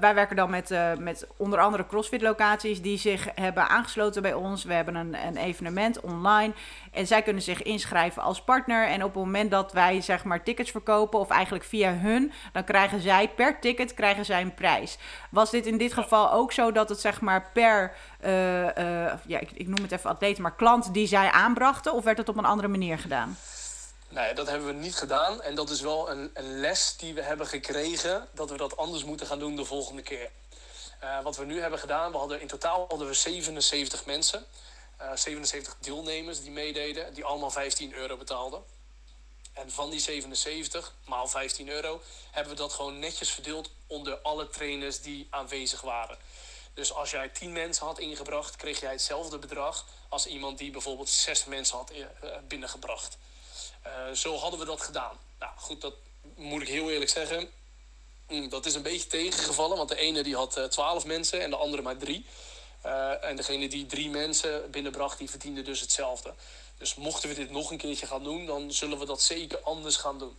[0.00, 4.64] wij werken dan met, met onder andere CrossFit locaties die zich hebben aangesloten bij ons.
[4.64, 6.52] We hebben een, een evenement online
[6.92, 8.86] en zij kunnen zich inschrijven als partner.
[8.86, 12.64] En op het moment dat wij zeg maar tickets verkopen, of eigenlijk via hun, dan
[12.64, 14.98] krijgen zij per ticket krijgen zij een prijs.
[15.30, 17.94] Was dit in dit geval ook zo dat het zeg maar per,
[19.26, 21.92] ja, ik, ik, noem het even atleten, maar klant die zij aanbrachten?
[21.92, 23.36] Of werd het op een andere manier gedaan?
[24.10, 25.42] Nee, dat hebben we niet gedaan.
[25.42, 29.04] En dat is wel een, een les die we hebben gekregen, dat we dat anders
[29.04, 30.30] moeten gaan doen de volgende keer.
[31.02, 34.44] Uh, wat we nu hebben gedaan, we hadden in totaal hadden we 77 mensen.
[35.00, 38.62] Uh, 77 deelnemers die meededen, die allemaal 15 euro betaalden.
[39.52, 44.48] En van die 77 maal 15 euro hebben we dat gewoon netjes verdeeld onder alle
[44.48, 46.18] trainers die aanwezig waren.
[46.74, 51.08] Dus als jij 10 mensen had ingebracht, kreeg jij hetzelfde bedrag als iemand die bijvoorbeeld
[51.08, 52.06] 6 mensen had uh,
[52.48, 53.18] binnengebracht.
[53.86, 55.16] Uh, zo hadden we dat gedaan.
[55.38, 55.94] Nou goed, dat
[56.36, 57.48] moet ik heel eerlijk zeggen.
[58.28, 61.56] Mm, dat is een beetje tegengevallen, want de ene die had 12 mensen en de
[61.56, 62.26] andere maar 3.
[62.86, 66.34] Uh, en degene die drie mensen binnenbracht, die verdiende dus hetzelfde.
[66.78, 69.96] Dus mochten we dit nog een keertje gaan doen, dan zullen we dat zeker anders
[69.96, 70.36] gaan doen.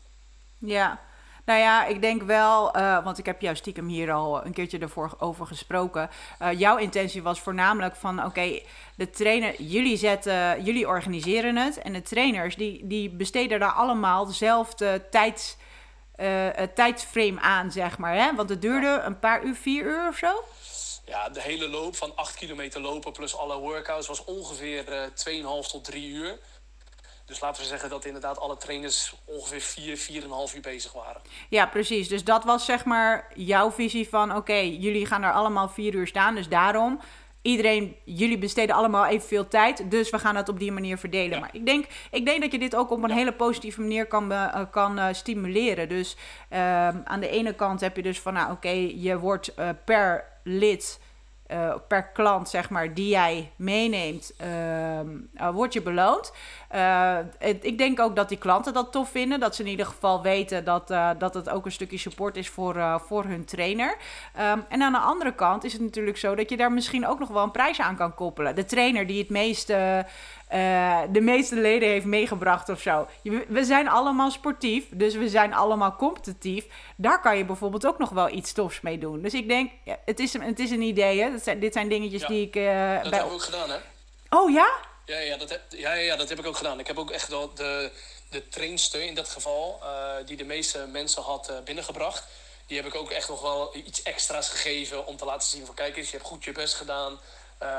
[0.58, 1.02] Ja,
[1.46, 4.80] nou ja, ik denk wel, uh, want ik heb jou stiekem hier al een keertje
[4.80, 6.10] ervoor over gesproken.
[6.42, 11.78] Uh, jouw intentie was voornamelijk van, oké, okay, de trainer, jullie zetten, jullie organiseren het.
[11.78, 15.58] En de trainers, die, die besteden daar allemaal dezelfde tijds,
[16.18, 18.16] uh, tijdsframe aan, zeg maar.
[18.16, 18.36] Hè?
[18.36, 20.44] Want het duurde een paar uur, vier uur of zo?
[21.06, 25.70] Ja, de hele loop van 8 kilometer lopen plus alle workouts was ongeveer uh, 2,5
[25.72, 26.40] tot 3 uur.
[27.32, 31.22] Dus laten we zeggen dat inderdaad alle trainers ongeveer 4, 4,5 uur bezig waren.
[31.50, 32.08] Ja, precies.
[32.08, 34.30] Dus dat was zeg maar jouw visie van...
[34.30, 37.00] oké, okay, jullie gaan er allemaal 4 uur staan, dus daarom...
[37.42, 41.30] Iedereen, jullie besteden allemaal evenveel tijd, dus we gaan het op die manier verdelen.
[41.30, 41.40] Ja.
[41.40, 43.16] Maar ik denk, ik denk dat je dit ook op een ja.
[43.16, 45.90] hele positieve manier kan, uh, kan uh, stimuleren.
[45.90, 46.16] Dus
[46.50, 49.70] uh, aan de ene kant heb je dus van, nou oké, okay, je wordt uh,
[49.86, 51.00] per lid
[51.52, 56.34] uh, per klant, zeg maar, die jij meeneemt, uh, word je beloond.
[56.76, 59.40] Uh, het, ik denk ook dat die klanten dat tof vinden.
[59.40, 63.02] Dat ze in ieder geval weten dat, dat het ook een stukje support is voor,
[63.08, 63.98] voor hun trainer.
[64.40, 67.20] Um, en aan de andere kant is het natuurlijk zo dat je daar misschien ook
[67.20, 68.56] nog wel een prijs aan kan koppelen.
[68.56, 70.06] De trainer die het meeste
[70.54, 73.08] uh, de meeste leden heeft meegebracht of zo.
[73.48, 76.66] We zijn allemaal sportief, dus we zijn allemaal competitief.
[76.96, 79.22] Daar kan je bijvoorbeeld ook nog wel iets tofs mee doen.
[79.22, 81.32] Dus ik denk, ja, het, is, het is een idee, hè?
[81.32, 82.56] Dat zijn, dit zijn dingetjes ja, die ik...
[82.56, 82.64] Uh,
[83.02, 83.20] dat bij...
[83.20, 83.78] heb ik ook gedaan, hè?
[84.30, 84.70] Oh, ja?
[85.12, 86.80] Ja, ja, dat heb, ja, ja, dat heb ik ook gedaan.
[86.80, 87.92] Ik heb ook echt wel de,
[88.30, 92.24] de trainster in dat geval, uh, die de meeste mensen had binnengebracht...
[92.68, 95.76] die heb ik ook echt nog wel iets extra's gegeven om te laten zien van...
[95.76, 97.20] kijk eens, je hebt goed je best gedaan,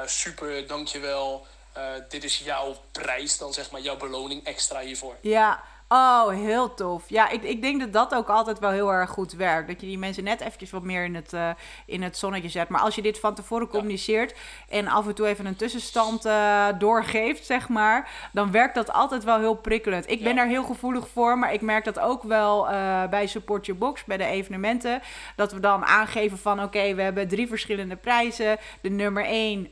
[0.07, 1.47] super, dankjewel...
[1.77, 5.16] Uh, dit is jouw prijs, dan zeg maar jouw beloning extra hiervoor.
[5.21, 5.62] Ja,
[5.95, 7.05] Oh, heel tof.
[7.09, 9.69] Ja, ik, ik denk dat dat ook altijd wel heel erg goed werkt.
[9.69, 11.51] Dat je die mensen net eventjes wat meer in het, uh,
[11.87, 12.69] in het zonnetje zet.
[12.69, 14.35] Maar als je dit van tevoren communiceert
[14.69, 19.25] en af en toe even een tussenstand uh, doorgeeft, zeg maar, dan werkt dat altijd
[19.25, 20.11] wel heel prikkelend.
[20.11, 23.67] Ik ben daar heel gevoelig voor, maar ik merk dat ook wel uh, bij Support
[23.67, 25.03] Your Box, bij de evenementen.
[25.37, 28.57] Dat we dan aangeven van oké, okay, we hebben drie verschillende prijzen.
[28.81, 29.71] De nummer één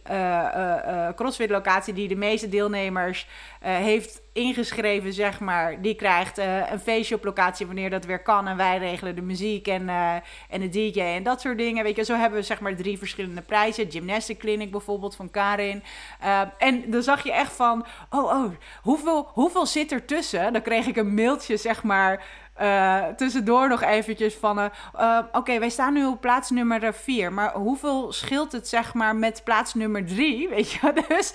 [1.14, 3.26] CrossFit locatie die de meeste deelnemers
[3.60, 8.48] heeft ingeschreven, zeg maar, die krijgt uh, een feestje op locatie wanneer dat weer kan.
[8.48, 10.14] En wij regelen de muziek en, uh,
[10.48, 11.84] en de DJ en dat soort dingen.
[11.84, 13.90] Weet je, zo hebben we zeg maar drie verschillende prijzen.
[13.90, 15.82] Gymnastic Clinic bijvoorbeeld van Karin.
[16.22, 18.50] Uh, en dan zag je echt van, oh, oh,
[18.82, 20.52] hoeveel, hoeveel zit er tussen?
[20.52, 22.24] Dan kreeg ik een mailtje, zeg maar,
[22.60, 24.58] uh, tussendoor nog eventjes van...
[24.58, 27.32] Uh, uh, Oké, wij staan nu op plaats nummer 4.
[27.32, 30.48] Maar hoeveel scheelt het zeg maar met plaats nummer 3?
[30.54, 31.32] Weet je, dus,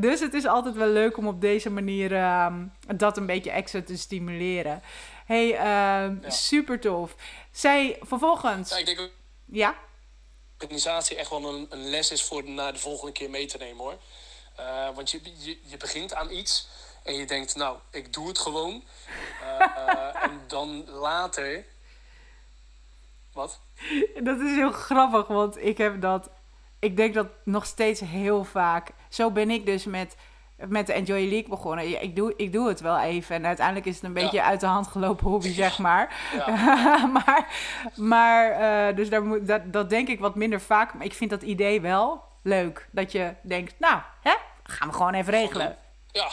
[0.00, 2.64] dus het is altijd wel leuk om op deze manier ehm,
[2.96, 4.82] dat een beetje extra te stimuleren.
[5.26, 6.30] hey, ehm, ja.
[6.30, 7.14] super tof.
[7.50, 8.70] Zij vervolgens...
[8.70, 9.10] Ja, ik denk.
[9.44, 9.74] Ja?
[10.58, 13.84] organisatie echt wel een, een, les is voor naar de volgende keer mee te nemen
[13.84, 13.98] hoor.
[14.94, 16.68] want je, je, je begint aan iets...
[17.06, 18.82] En je denkt, nou, ik doe het gewoon.
[19.42, 21.64] Uh, en dan later.
[23.32, 23.60] Wat?
[24.22, 26.30] Dat is heel grappig, want ik heb dat.
[26.78, 28.90] Ik denk dat nog steeds heel vaak.
[29.08, 30.16] Zo ben ik dus met,
[30.56, 32.02] met de Enjoy League begonnen.
[32.02, 33.34] Ik doe, ik doe het wel even.
[33.34, 36.14] En uiteindelijk is het een beetje uit de hand gelopen hobby, zeg maar.
[36.46, 37.06] Ja.
[37.24, 37.48] maar,
[37.94, 40.94] maar uh, dus daar moet, dat, dat denk ik wat minder vaak.
[40.94, 42.88] Maar ik vind dat idee wel leuk.
[42.90, 45.76] Dat je denkt, nou, hè, gaan we gewoon even regelen.
[46.12, 46.28] Ja,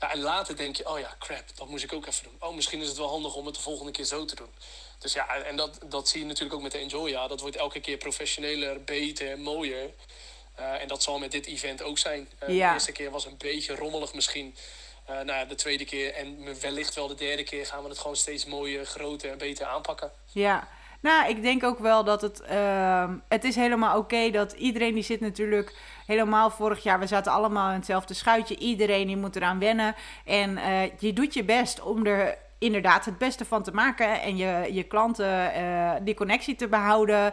[0.00, 2.48] ja, en later denk je, oh ja, crap, dat moest ik ook even doen.
[2.48, 4.50] Oh, misschien is het wel handig om het de volgende keer zo te doen.
[4.98, 7.10] Dus ja, en dat, dat zie je natuurlijk ook met de Enjoy.
[7.10, 9.90] Ja, dat wordt elke keer professioneler, beter, mooier.
[10.60, 12.28] Uh, en dat zal met dit event ook zijn.
[12.42, 12.68] Uh, ja.
[12.68, 14.56] De eerste keer was een beetje rommelig misschien.
[15.10, 17.98] Uh, nou ja, de tweede keer en wellicht wel de derde keer gaan we het
[17.98, 20.12] gewoon steeds mooier, groter en beter aanpakken.
[20.32, 20.68] Ja,
[21.06, 22.42] nou, ik denk ook wel dat het.
[22.50, 25.74] Uh, het is helemaal oké dat iedereen die zit natuurlijk.
[26.06, 28.58] Helemaal vorig jaar, we zaten allemaal in hetzelfde schuitje.
[28.58, 29.94] Iedereen die moet eraan wennen.
[30.24, 34.20] En uh, je doet je best om er inderdaad het beste van te maken.
[34.20, 37.32] En je, je klanten uh, die connectie te behouden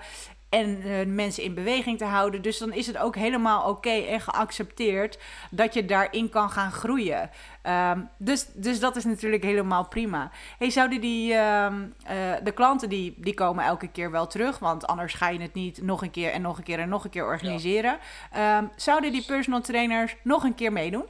[0.54, 2.42] en uh, mensen in beweging te houden.
[2.42, 5.18] Dus dan is het ook helemaal oké okay en geaccepteerd
[5.52, 7.32] dat je daarin kan gaan groeien.
[7.64, 10.32] Um, dus, dus dat is natuurlijk helemaal prima.
[10.58, 14.88] Hey, zouden die, um, uh, de klanten die, die komen elke keer wel terug, want
[14.88, 17.10] anders ga je het niet nog een keer en nog een keer en nog een
[17.10, 18.00] keer organiseren.
[18.34, 18.58] Ja.
[18.58, 21.06] Um, zouden die personal trainers nog een keer meedoen?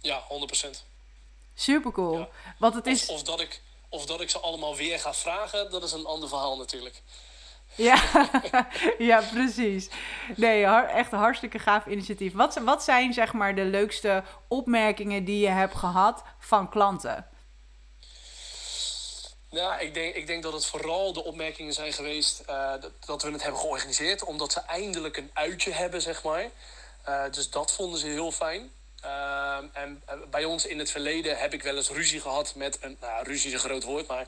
[0.00, 0.22] Ja,
[0.66, 0.70] 100%.
[1.54, 2.18] Super cool.
[2.18, 2.28] Ja.
[2.58, 3.06] Want het of, is...
[3.06, 6.28] of, dat ik, of dat ik ze allemaal weer ga vragen, dat is een ander
[6.28, 7.02] verhaal natuurlijk.
[7.76, 8.02] Ja,
[8.98, 9.88] ja precies.
[10.36, 12.32] Nee, echt een hartstikke gaaf initiatief.
[12.32, 17.26] Wat, wat zijn zeg maar de leukste opmerkingen die je hebt gehad van klanten?
[19.54, 23.22] Nou, ik denk, ik denk dat het vooral de opmerkingen zijn geweest uh, dat, dat,
[23.22, 24.24] we het hebben georganiseerd.
[24.24, 26.50] Omdat ze eindelijk een uitje hebben, zeg maar.
[27.08, 28.70] Uh, dus dat vonden ze heel fijn.
[29.04, 32.96] Uh, en bij ons in het verleden heb ik wel eens ruzie gehad met een...
[33.00, 34.26] Nou, ruzie is een groot woord, maar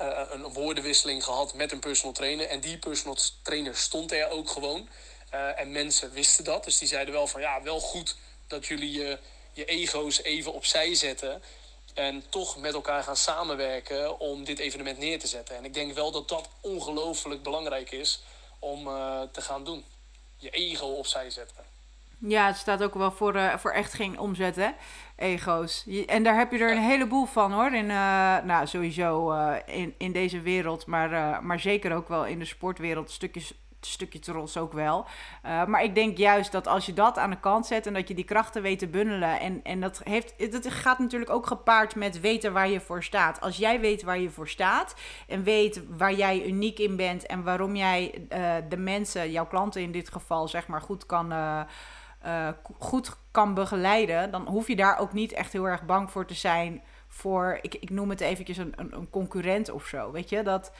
[0.00, 2.46] uh, een woordenwisseling gehad met een personal trainer.
[2.46, 4.88] En die personal trainer stond er ook gewoon.
[5.34, 6.64] Uh, en mensen wisten dat.
[6.64, 9.18] Dus die zeiden wel van ja, wel goed dat jullie je,
[9.52, 11.42] je ego's even opzij zetten.
[11.94, 15.56] En toch met elkaar gaan samenwerken om dit evenement neer te zetten.
[15.56, 18.20] En ik denk wel dat dat ongelooflijk belangrijk is
[18.58, 19.84] om uh, te gaan doen.
[20.36, 21.67] Je ego opzij zetten.
[22.20, 24.68] Ja, het staat ook wel voor, uh, voor echt geen omzet, hè?
[25.16, 25.86] Ego's.
[26.06, 27.72] En daar heb je er een heleboel van, hoor.
[27.72, 27.90] In, uh,
[28.42, 33.10] nou, sowieso uh, in, in deze wereld, maar, maar zeker ook wel in de sportwereld.
[33.10, 35.06] Stukjes, stukje trots ook wel.
[35.42, 38.14] maar ik denk juist dat als je dat aan de kant zet en dat je
[38.14, 39.40] die krachten weet te bundelen.
[39.40, 43.40] En, en dat, heeft, dat gaat natuurlijk ook gepaard met weten waar je voor staat.
[43.40, 44.94] Als jij weet waar je voor staat
[45.26, 48.26] en weet waar jij uniek in bent en waarom jij
[48.68, 51.32] de mensen, jouw klanten in dit geval, zeg maar goed kan
[52.26, 56.26] uh, goed kan begeleiden, dan hoef je daar ook niet echt heel erg bang voor
[56.26, 60.10] te zijn voor, ik, ik noem het eventjes een, een, een concurrent of zo.
[60.12, 60.72] Weet je, dat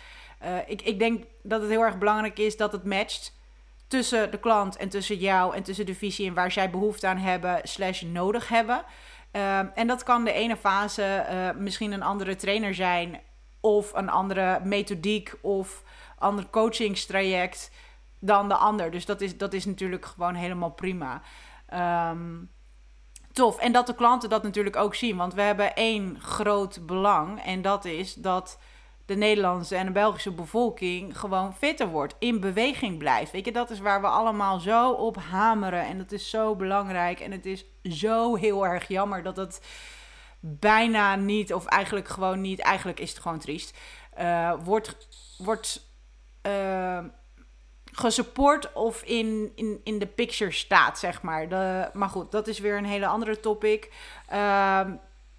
[0.44, 3.36] uh, ik, ik denk dat het heel erg belangrijk is dat het matcht
[3.88, 7.16] tussen de klant en tussen jou en tussen de visie en waar zij behoefte aan
[7.16, 8.84] hebben, slash nodig hebben.
[9.32, 13.20] Uh, en dat kan de ene fase uh, misschien een andere trainer zijn,
[13.60, 15.82] of een andere methodiek, of
[16.18, 17.70] ander coachingstraject
[18.20, 18.90] dan de ander.
[18.90, 21.22] Dus dat is, dat is natuurlijk gewoon helemaal prima.
[22.10, 22.50] Um,
[23.32, 23.58] tof.
[23.58, 25.16] En dat de klanten dat natuurlijk ook zien.
[25.16, 27.44] Want we hebben één groot belang.
[27.44, 28.58] En dat is dat
[29.06, 32.14] de Nederlandse en de Belgische bevolking gewoon fitter wordt.
[32.18, 33.32] In beweging blijft.
[33.32, 35.84] Weet je, dat is waar we allemaal zo op hameren.
[35.84, 37.20] En dat is zo belangrijk.
[37.20, 39.60] En het is zo heel erg jammer dat het
[40.40, 43.78] bijna niet, of eigenlijk gewoon niet, eigenlijk is het gewoon triest,
[44.18, 45.90] uh, wordt, wordt
[46.46, 46.98] uh,
[47.98, 51.48] gesupport of in, in, in de picture staat, zeg maar.
[51.48, 53.90] De, maar goed, dat is weer een hele andere topic.
[54.32, 54.80] Uh,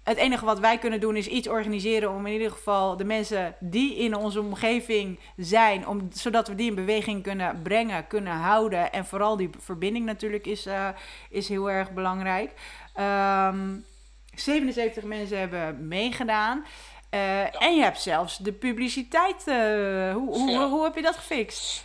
[0.02, 3.54] het enige wat wij kunnen doen is iets organiseren om in ieder geval de mensen
[3.60, 8.92] die in onze omgeving zijn, om, zodat we die in beweging kunnen brengen, kunnen houden.
[8.92, 10.88] En vooral die verbinding natuurlijk is, uh,
[11.30, 12.50] is heel erg belangrijk.
[12.96, 13.76] Um, ehm,
[14.34, 16.64] 77 mensen hebben meegedaan.
[17.14, 19.44] Uh, En je hebt zelfs de publiciteit.
[19.46, 19.54] Uh,
[20.12, 20.68] hoe, hoe, ja.
[20.68, 21.84] hoe, heb je dat gefixt?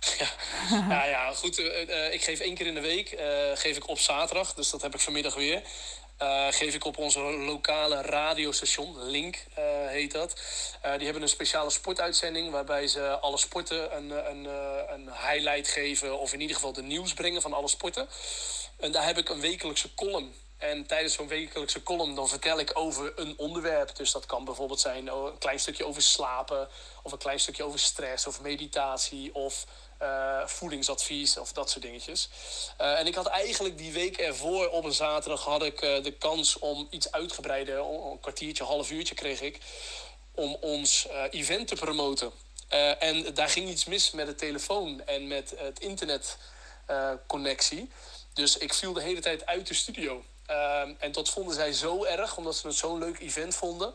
[0.18, 1.58] Ja, nou ja, goed.
[2.10, 3.08] ik geef één keer in de week
[3.54, 4.54] geef ik op zaterdag.
[4.54, 5.62] Dus dat heb ik vanmiddag weer.
[6.50, 9.44] Geef ik op onze lokale radiostation, Link
[9.86, 10.40] heet dat.
[10.96, 14.44] Die hebben een speciale sportuitzending waarbij ze alle sporten een, een,
[14.94, 18.08] een highlight geven, of in ieder geval de nieuws brengen van alle sporten.
[18.76, 20.34] En daar heb ik een wekelijkse column.
[20.58, 23.96] En tijdens zo'n wekelijkse column dan vertel ik over een onderwerp.
[23.96, 26.68] Dus dat kan bijvoorbeeld zijn oh, een klein stukje over slapen,
[27.02, 29.66] of een klein stukje over stress, of meditatie, of
[30.02, 32.28] uh, voedingsadvies of dat soort dingetjes.
[32.80, 36.12] Uh, en ik had eigenlijk die week ervoor op een zaterdag had ik uh, de
[36.12, 39.58] kans om iets uitgebreider, een kwartiertje, half uurtje kreeg ik,
[40.34, 42.32] om ons event te promoten.
[42.98, 47.90] en daar ging iets mis met de telefoon en met het internetconnectie.
[48.32, 50.24] dus ik viel de hele tijd uit de studio.
[50.98, 53.94] en dat vonden zij zo erg, omdat ze het zo'n leuk event vonden.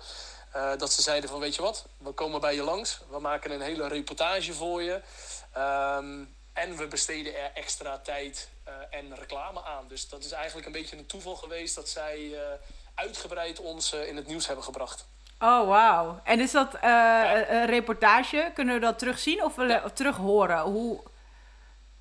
[0.78, 3.00] dat ze zeiden van weet je wat, we komen bij je langs.
[3.10, 5.02] We maken een hele reportage voor je.
[5.58, 9.88] Um, en we besteden er extra tijd uh, en reclame aan.
[9.88, 12.38] Dus dat is eigenlijk een beetje een toeval geweest dat zij uh,
[12.96, 15.06] uitgebreid ons uh, in het nieuws hebben gebracht.
[15.40, 16.22] Oh, wauw.
[16.24, 17.50] En is dat ja.
[17.50, 18.52] een reportage?
[18.54, 19.82] Kunnen we dat terugzien of, ja.
[19.86, 20.60] of terug horen?
[20.60, 21.00] Hoe...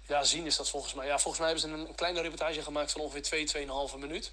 [0.07, 1.07] Ja, zien is dat volgens mij.
[1.07, 4.33] Ja, volgens mij hebben ze een, kleine reportage gemaakt van ongeveer 2, 2,5 minuut.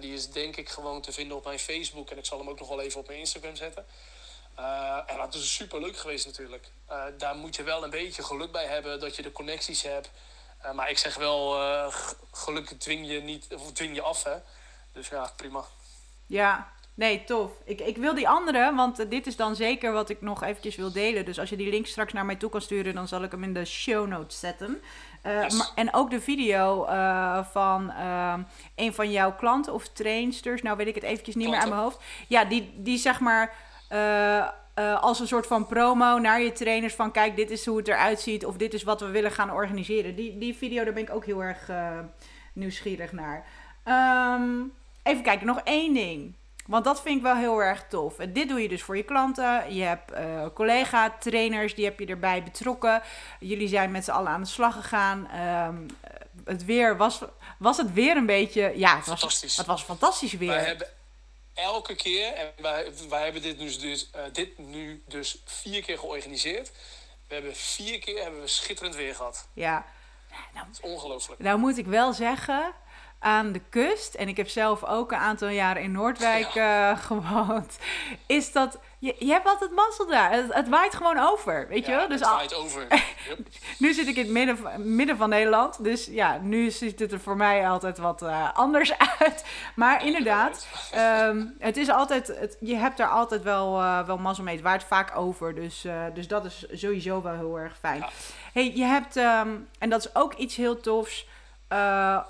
[0.00, 2.10] die is denk ik gewoon te vinden op mijn Facebook.
[2.10, 3.86] En ik zal hem ook nog wel even op mijn Instagram zetten.
[4.60, 6.70] Uh, en dat is super leuk geweest natuurlijk.
[6.90, 10.10] Uh, daar moet je wel een beetje geluk bij hebben dat je de connecties hebt.
[10.64, 11.56] Uh, maar ik zeg wel,
[12.32, 14.22] geluk dwing je, niet, of dwing je af.
[14.22, 14.36] Hè?
[14.92, 15.64] Dus ja, prima.
[16.26, 17.50] Ja, nee, tof.
[17.64, 20.92] Ik, ik wil die andere, want dit is dan zeker wat ik nog eventjes wil
[20.92, 21.24] delen.
[21.24, 23.42] Dus als je die link straks naar mij toe kan sturen, dan zal ik hem
[23.42, 24.82] in de show notes zetten.
[25.22, 25.54] Yes.
[25.54, 26.84] Maar, en ook de video
[27.52, 27.92] van
[28.74, 31.68] een van jouw klanten of trainsters, nou weet ik het eventjes niet Klanten.
[31.68, 32.04] meer aan mijn hoofd.
[32.28, 34.46] Ja, die, die zeg maar uh,
[34.78, 37.88] uh, als een soort van promo naar je trainers van kijk, dit is hoe het
[37.88, 40.14] eruit ziet of dit is wat we willen gaan organiseren.
[40.14, 41.98] Die, die video, daar ben ik ook heel erg uh,
[42.52, 43.46] nieuwsgierig naar.
[44.38, 44.72] Um,
[45.02, 46.34] even kijken, nog één ding.
[46.66, 48.18] Want dat vind ik wel heel erg tof.
[48.18, 49.74] En dit doe je dus voor je klanten.
[49.74, 53.02] Je hebt uh, collega-trainers, die heb je erbij betrokken.
[53.40, 55.28] Jullie zijn met z'n allen aan de slag gegaan.
[55.68, 55.86] Um,
[56.44, 57.22] het weer was,
[57.58, 58.72] was het weer een beetje...
[58.74, 59.56] Ja, het was, fantastisch.
[59.56, 60.48] Het was fantastisch weer.
[60.48, 60.86] Wij hebben
[61.60, 65.98] elke keer, en wij, wij hebben dit, dus, dus, uh, dit nu dus vier keer
[65.98, 66.70] georganiseerd.
[67.28, 69.48] We hebben vier keer hebben we schitterend weer gehad.
[69.54, 69.86] Ja.
[70.54, 71.40] Nou, dat is ongelooflijk.
[71.40, 72.74] Nou moet ik wel zeggen,
[73.20, 77.78] aan de kust, en ik heb zelf ook een aantal jaren in Noordwijk uh, gewoond,
[78.26, 80.32] is dat je, je hebt altijd mazzel daar.
[80.32, 82.08] Het, het, waait gewoon over, weet ja, je wel?
[82.08, 82.86] Dus het waait over.
[83.28, 83.38] Yep.
[83.78, 85.84] nu zit ik in het midden, midden van Nederland.
[85.84, 89.44] Dus ja, nu ziet het er voor mij altijd wat uh, anders uit.
[89.74, 90.66] Maar inderdaad,
[91.26, 94.54] um, het is altijd, het, je hebt daar altijd wel, uh, wel mazzel mee.
[94.54, 95.54] Het waait vaak over.
[95.54, 98.00] Dus, uh, dus dat is sowieso wel heel erg fijn.
[98.00, 98.08] Ja.
[98.52, 101.26] Hey, je hebt, um, en dat is ook iets heel tofs,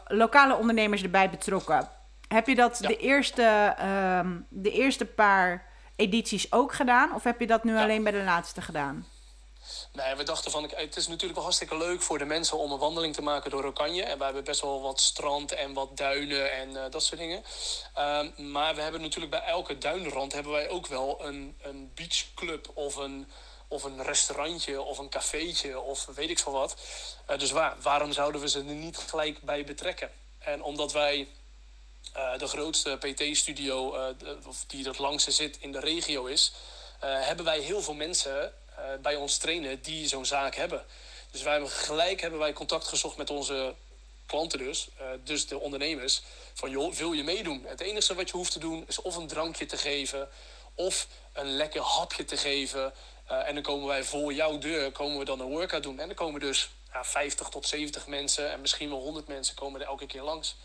[0.06, 1.88] lokale ondernemers erbij betrokken.
[2.28, 2.88] Heb je dat ja.
[2.88, 3.76] de, eerste,
[4.24, 7.14] um, de eerste paar edities ook gedaan?
[7.14, 7.82] Of heb je dat nu ja.
[7.82, 9.06] alleen bij de laatste gedaan?
[9.92, 12.78] Nee, we dachten van, het is natuurlijk wel hartstikke leuk voor de mensen om een
[12.78, 14.02] wandeling te maken door Oranje.
[14.02, 17.42] En we hebben best wel wat strand en wat duinen en uh, dat soort dingen.
[17.98, 22.70] Um, maar we hebben natuurlijk bij elke duinrand hebben wij ook wel een, een beachclub
[22.74, 23.26] of een,
[23.70, 26.76] of een restaurantje of een cafeetje of weet ik veel wat.
[27.30, 30.10] Uh, dus waar, waarom zouden we ze er niet gelijk bij betrekken?
[30.38, 31.28] En omdat wij
[32.16, 34.04] uh, de grootste PT-studio uh,
[34.66, 36.52] die het langste zit in de regio is,
[37.00, 38.52] hebben wij heel veel mensen
[39.02, 40.84] bij ons trainen die zo'n zaak hebben.
[41.30, 43.74] Dus wij hebben gelijk hebben wij contact gezocht met onze
[44.26, 44.88] klanten dus,
[45.24, 46.22] dus de ondernemers,
[46.54, 47.64] van joh, wil je meedoen?
[47.66, 50.28] Het enige wat je hoeft te doen is of een drankje te geven
[50.74, 52.92] of een lekker hapje te geven.
[53.30, 56.00] En dan komen wij voor jouw deur komen we dan een workout doen.
[56.00, 59.80] En dan komen dus ja, 50 tot 70 mensen en misschien wel 100 mensen komen
[59.80, 60.56] er elke keer langs.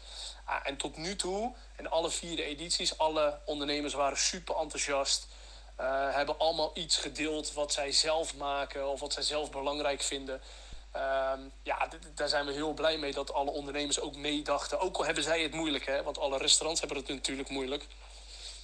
[0.46, 5.28] Ah, en tot nu toe, in alle vier de edities, alle ondernemers waren super enthousiast.
[5.80, 10.42] Uh, hebben allemaal iets gedeeld wat zij zelf maken of wat zij zelf belangrijk vinden.
[10.96, 11.32] Uh,
[11.64, 14.80] ja, daar zijn we heel blij mee dat alle ondernemers ook meedachten.
[14.80, 16.04] Ook al hebben zij het moeilijk, hè?
[16.04, 17.86] want alle restaurants hebben het natuurlijk moeilijk.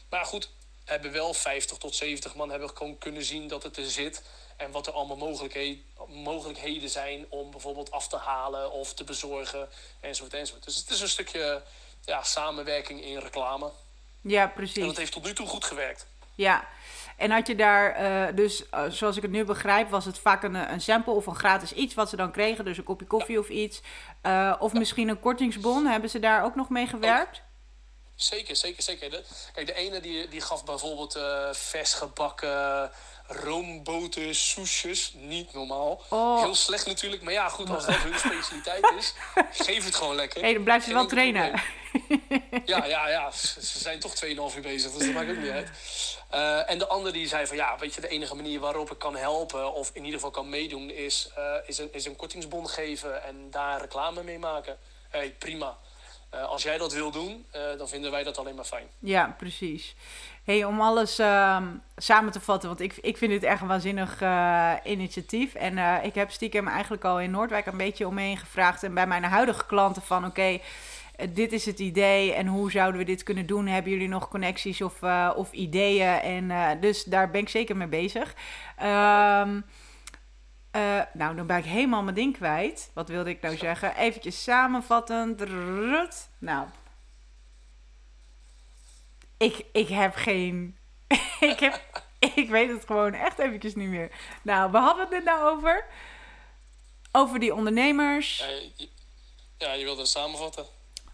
[0.09, 0.49] Maar goed,
[0.91, 4.23] hebben wel 50 tot 70 man hebben gewoon kunnen zien dat het er zit.
[4.57, 9.69] En wat er allemaal mogelijkheden, mogelijkheden zijn om bijvoorbeeld af te halen of te bezorgen
[9.99, 10.65] enzovoort enzovoort.
[10.65, 11.61] Dus het is een stukje
[12.05, 13.71] ja, samenwerking in reclame.
[14.21, 14.85] Ja, En precies.
[14.85, 16.07] dat heeft tot nu toe goed gewerkt.
[16.35, 16.67] Ja.
[17.17, 20.43] En had je daar, eh, dus eh, zoals ik het nu begrijp, was het vaak
[20.43, 23.39] een, een sample of een gratis iets wat ze dan kregen, dus een kopje koffie
[23.39, 23.81] of iets.
[24.21, 25.85] Eh, of misschien een kortingsbon.
[25.85, 27.41] Hebben ze daar ook nog mee gewerkt?
[28.23, 29.09] Zeker, zeker, zeker.
[29.09, 32.91] De, kijk, de ene die, die gaf bijvoorbeeld eh vers gebakken
[33.27, 35.13] roomboten, soesjes.
[35.15, 36.01] Niet normaal.
[36.09, 36.41] Oh.
[36.41, 37.21] Heel slecht natuurlijk.
[37.21, 39.13] Maar ja, goed, als dat hun specialiteit is,
[39.65, 40.39] geef het gewoon lekker.
[40.39, 41.51] Hé, hey, dan blijf je wel trainen.
[41.51, 41.69] probleem.
[42.65, 43.31] Ja, ja, ja.
[43.31, 45.69] Ze ze zijn toch 2,5 uur bezig, dus dat maakt ook niet uit.
[46.29, 48.99] Eh, en de ander die zei van ja, weet je, de enige manier waarop ik
[48.99, 52.69] kan helpen, of in ieder geval kan meedoen, is, eh, is, een, is een kortingsbon
[52.69, 54.77] geven en daar reclame mee maken.
[55.09, 55.77] hey, prima.
[56.31, 58.87] Eh, als jij dat wil doen, eh, dan vinden wij dat alleen maar fijn.
[58.99, 59.95] Ja, precies.
[60.43, 61.63] Hey, om alles ehm,
[61.95, 65.53] samen te vatten, want ik, ik vind dit echt een waanzinnig eh, initiatief.
[65.53, 68.83] En ik heb stiekem eigenlijk al in Noordwijk een beetje omheen gevraagd.
[68.83, 70.59] En bij mijn huidige klanten van oké,
[71.29, 73.67] dit is het idee en hoe zouden we dit kunnen doen?
[73.67, 75.03] Hebben jullie nog connecties of,
[75.35, 76.19] of ideeën?
[76.19, 78.35] En dus daar ben ik zeker mee bezig.
[78.77, 79.61] Ehm,
[80.71, 82.91] eh, nou, dan ben ik helemaal mijn ding kwijt.
[82.93, 83.95] Wat wilde ik nou zeggen?
[83.95, 85.37] Eventjes samenvattend.
[85.37, 86.29] Drrrt.
[86.37, 86.67] Nou,
[89.37, 90.77] ik, ik heb geen.
[91.39, 92.03] ik, heb,
[92.35, 94.11] ik weet het gewoon echt eventjes niet meer.
[94.41, 95.85] Nou, we hadden het net nou over.
[97.11, 98.37] Over die ondernemers.
[98.37, 98.45] Ja,
[98.75, 98.89] je,
[99.57, 100.65] ja, je wilde het samenvatten.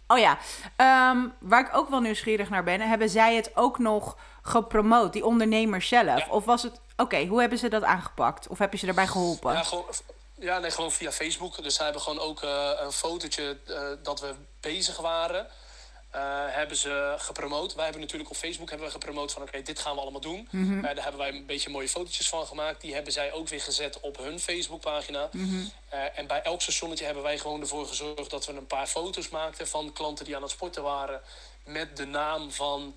[0.06, 0.38] Oh ja,
[0.76, 2.80] ehm, waar ik ook wel nieuwsgierig naar ben.
[2.80, 6.18] Hebben zij het ook nog gepromoot, die ondernemers zelf?
[6.18, 6.26] Ja.
[6.30, 6.80] Of was het.
[7.00, 8.48] Oké, hoe hebben ze dat aangepakt?
[8.48, 9.52] Of heb je ze daarbij geholpen?
[9.52, 9.84] Ja, gewoon,
[10.34, 11.62] ja nee, gewoon via Facebook.
[11.62, 15.46] Dus zij hebben gewoon ook eh, een fotootje eh, dat we bezig waren.
[16.10, 17.74] eh, hebben ze gepromoot.
[17.74, 20.48] Wij hebben natuurlijk op Facebook hebben we gepromoot van oké, dit gaan we allemaal doen.
[20.50, 20.80] Mhm.
[20.80, 22.80] Daar hebben wij een beetje mooie fotootjes van gemaakt.
[22.80, 25.28] Die hebben zij ook weer gezet op hun Facebookpagina.
[25.88, 29.28] Eh, en bij elk stationnetje hebben wij gewoon ervoor gezorgd dat we een paar foto's
[29.28, 31.20] maakten van klanten die aan het sporten waren.
[31.64, 32.96] Met de naam van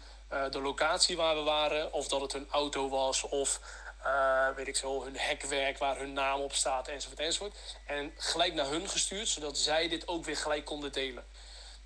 [0.52, 1.94] de locatie waar we waren.
[1.94, 3.60] Of dat het hun auto was of
[4.04, 7.58] eh, weet ik zo, hun hekwerk waar hun naam op staat enzovoort enzovoort.
[7.86, 11.26] En gelijk naar hun gestuurd, zodat zij dit ook weer gelijk konden delen.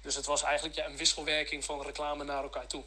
[0.01, 2.84] Dus het was eigenlijk ja, een wisselwerking van reclame naar elkaar toe.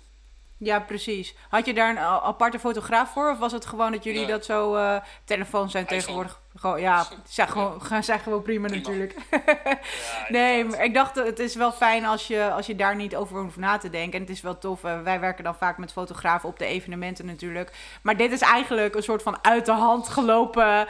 [0.60, 1.34] Ja, precies.
[1.48, 3.30] Had je daar een aparte fotograaf voor?
[3.30, 4.28] Of was het gewoon dat jullie Nee.
[4.30, 4.74] dat zo...
[4.74, 6.00] eh telefoons zijn iPhone.
[6.00, 6.40] tegenwoordig...
[6.56, 8.80] Gewoon, ja, zijn gewoon, zijn gewoon prima, Prima.
[8.82, 9.14] natuurlijk.
[9.30, 9.78] Ja,
[10.28, 13.40] Nee, maar ik dacht, het is wel fijn als je, als je daar niet over
[13.42, 14.12] hoeft na te denken.
[14.14, 14.84] En het is wel tof.
[14.84, 17.72] eh, wij werken dan vaak met fotografen op de evenementen natuurlijk.
[18.02, 20.86] Maar dit is eigenlijk een soort van uit de hand gelopen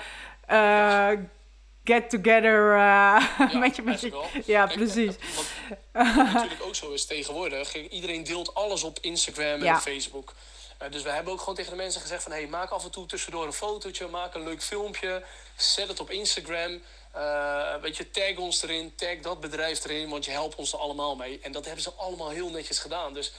[0.46, 1.08] eh,
[1.92, 2.76] get-together.
[2.76, 5.14] Ja, met je, met je, ja, Kijk, precies.
[5.34, 5.44] Wat,
[6.16, 7.74] wat natuurlijk ook zo is tegenwoordig.
[7.74, 9.80] Iedereen deelt alles op Instagram en Ja.
[9.80, 10.34] Facebook.
[10.78, 12.32] Eh, dus we hebben ook gewoon tegen de mensen gezegd van...
[12.32, 15.24] Hey, maak af en toe tussendoor een fotootje, maak een leuk filmpje.
[15.56, 16.80] Zet het op Instagram.
[17.12, 20.78] Eh, weet je, tag ons erin, tag dat bedrijf erin, want je helpt ons er
[20.78, 21.38] allemaal mee.
[21.42, 23.14] En dat hebben ze allemaal heel netjes gedaan.
[23.14, 23.32] Dus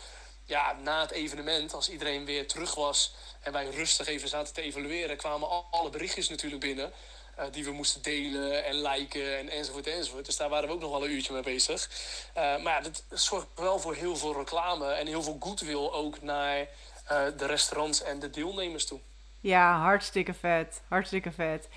[0.45, 4.61] ja, na het evenement, als iedereen weer terug was en wij rustig even zaten te
[4.61, 6.91] evalueren, kwamen al- alle berichtjes natuurlijk binnen.
[7.39, 10.25] Eh, die we moesten delen en liken en enzovoort enzovoort.
[10.25, 11.89] Dus daar waren we ook nog wel een uurtje mee bezig.
[12.33, 16.21] Eh, maar ja, dat zorgt wel voor heel veel reclame en heel veel goodwill ook
[16.21, 18.99] naar eh, de restaurants en de deelnemers toe.
[19.39, 20.81] Ja, hartstikke vet.
[20.87, 21.67] Hartstikke vet.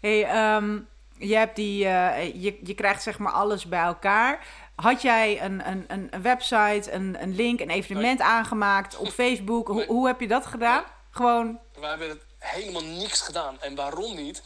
[0.00, 0.78] Hey, ehm,
[1.18, 4.46] je, hebt die, je, je krijgt zeg maar alles bij elkaar.
[4.74, 9.66] Had jij een, een, een website, een, een link, een evenement aangemaakt op Facebook?
[9.66, 9.86] Hoe, Nee.
[9.86, 10.84] hoe heb je dat gedaan?
[11.10, 13.60] Gewoon, We hebben het helemaal niks gedaan.
[13.60, 14.42] En waarom niet?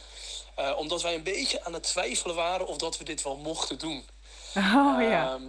[0.61, 3.77] Eh, omdat wij een beetje aan het twijfelen waren of dat we dit wel mochten
[3.77, 4.05] doen.
[4.55, 5.33] oh ja.
[5.33, 5.43] Ehm,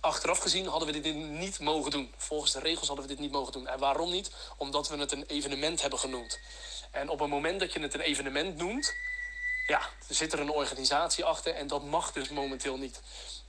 [0.00, 2.14] achteraf gezien hadden we dit niet mogen doen.
[2.16, 3.66] Volgens de regels hadden we dit niet mogen doen.
[3.66, 4.30] En waarom niet?
[4.56, 6.38] Omdat we het een evenement hebben genoemd.
[6.90, 8.94] En op het moment dat je het een evenement noemt,
[9.66, 13.00] ja, er zit er een organisatie achter en dat mag dus momenteel niet.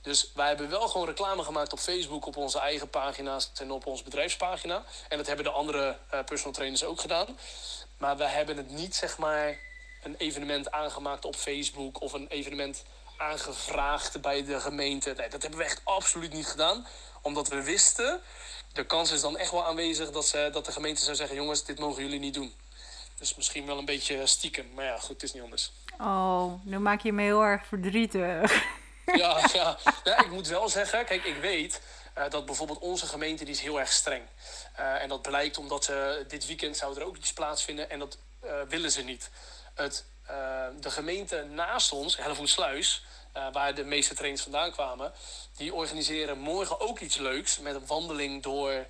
[0.02, 3.86] Dus wij hebben wel gewoon reclame gemaakt op Facebook, op onze eigen pagina's en op
[3.86, 4.84] onze bedrijfspagina.
[5.08, 7.38] En dat hebben de andere eh, personal trainers ook gedaan.
[7.98, 9.58] Maar we hebben het niet, zeg maar,
[10.06, 12.84] een evenement aangemaakt op Facebook of een evenement
[13.16, 15.14] aangevraagd bij de gemeente.
[15.16, 16.86] Nee, dat hebben we echt absoluut niet gedaan.
[17.22, 18.20] Omdat we wisten,
[18.72, 21.64] de kans is dan echt wel aanwezig dat, ze, dat de gemeente zou zeggen: jongens,
[21.64, 22.54] dit mogen jullie niet doen.
[23.18, 24.66] Dus misschien wel een beetje stiekem.
[24.74, 25.72] Maar ja, goed, het is niet anders.
[25.98, 28.52] Oh, nu maak je me heel erg verdrietig.
[29.14, 29.78] Ja, ja.
[30.04, 31.80] ja, ik moet wel zeggen, kijk, ik weet
[32.14, 34.22] eh, dat bijvoorbeeld onze gemeente die is heel erg streng.
[34.72, 38.18] Eh, en dat blijkt omdat ze dit weekend zou er ook iets plaatsvinden en dat
[38.40, 39.30] eh, willen ze niet.
[39.76, 45.12] Het, eh, de gemeente naast ons, Hellevoetsluis, eh waar de meeste trainers vandaan kwamen,
[45.56, 48.86] die organiseren morgen ook iets leuks met een wandeling door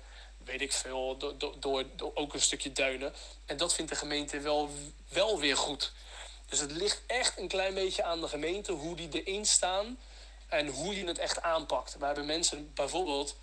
[0.47, 3.13] weet ik veel, door, door, door, ook een stukje duinen.
[3.45, 4.69] En dat vindt de gemeente wel,
[5.09, 5.91] wel weer goed.
[6.45, 9.99] Dus het ligt echt een klein beetje aan de gemeente hoe die erin staan
[10.47, 11.97] en hoe je het echt aanpakt.
[11.97, 13.35] We hebben mensen bijvoorbeeld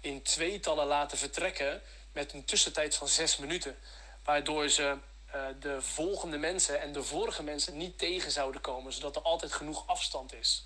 [0.00, 1.82] in tweetallen laten vertrekken
[2.12, 3.76] met een tussentijd van zes minuten.
[4.24, 4.92] Waardoor ze uh,
[5.60, 9.86] de volgende mensen en de vorige mensen niet tegen zouden komen, zodat er altijd genoeg
[9.86, 10.64] afstand is.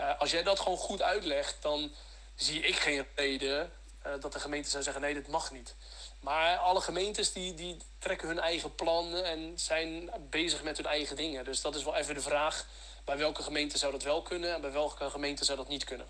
[0.00, 1.92] Uh, als jij dat gewoon goed uitlegt, dan
[2.34, 3.72] zie ik geen reden
[4.06, 5.74] uh, dat de gemeente zou zeggen: nee, dit mag niet.
[6.20, 11.16] Maar alle gemeentes die, die trekken hun eigen plannen en zijn bezig met hun eigen
[11.16, 11.44] dingen.
[11.44, 12.66] Dus dat is wel even de vraag:
[13.04, 16.06] bij welke gemeente zou dat wel kunnen en bij welke gemeente zou dat niet kunnen?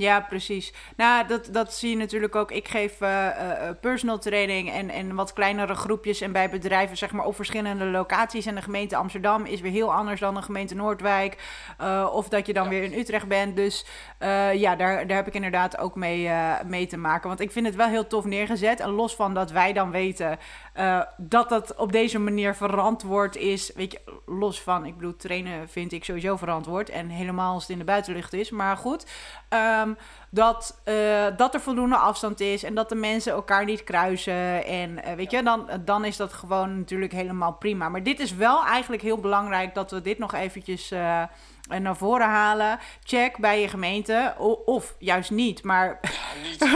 [0.00, 0.72] Ja, precies.
[0.96, 2.50] Nou, dat, dat zie je natuurlijk ook.
[2.50, 7.12] Ik geef uh, uh, personal training en, en wat kleinere groepjes en bij bedrijven, zeg
[7.12, 8.46] maar, op verschillende locaties.
[8.46, 11.36] En de gemeente Amsterdam is weer heel anders dan de gemeente Noordwijk.
[11.80, 13.56] Uh, of dat je dan weer in Utrecht bent.
[13.56, 13.86] Dus
[14.54, 16.30] ja, daar, daar heb ik inderdaad ook mee,
[16.66, 17.28] mee te maken.
[17.28, 18.80] Want ik vind het wel heel tof neergezet.
[18.80, 20.38] En los van dat wij dan weten
[21.16, 23.72] dat dat op deze manier verantwoord is.
[23.74, 26.88] Weet je, los van, ik bedoel, trainen vind ik sowieso verantwoord.
[26.88, 28.50] En helemaal als het in de buitenlucht is.
[28.50, 29.06] Maar goed.
[29.82, 29.96] Um,
[30.30, 34.64] dat, uh, dat er voldoende afstand is en dat de mensen elkaar niet kruisen.
[34.64, 37.88] En uh, weet je, dan, dan is dat gewoon natuurlijk helemaal prima.
[37.88, 40.88] Maar dit is wel eigenlijk heel belangrijk dat we dit nog eventjes
[41.78, 42.78] naar voren halen.
[43.04, 45.62] Check bij je gemeente, of juist niet.
[45.62, 46.58] Maar, ja, niet.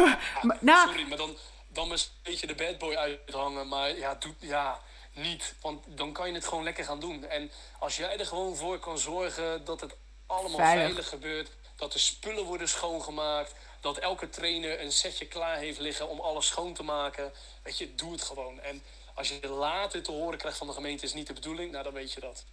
[0.43, 1.31] Ja, nou, sorry, maar dan,
[1.75, 3.69] dan een beetje de bad boy uithangen.
[3.69, 4.81] Maar ja, doe, ja,
[5.13, 5.55] niet.
[5.61, 7.25] Want dan kan je het gewoon lekker gaan doen.
[7.25, 9.97] En als jij er gewoon voor kan zorgen dat het
[10.27, 13.55] allemaal veilig, veilig gebeurt dat de spullen worden schoongemaakt.
[13.81, 17.33] Dat elke trainer een setje klaar heeft liggen om alles schoon te maken.
[17.63, 18.61] Weet je, doe het gewoon.
[18.61, 18.83] En
[19.15, 21.93] als je later te horen krijgt van de gemeente is niet de bedoeling, nou dan
[21.93, 22.45] weet je dat.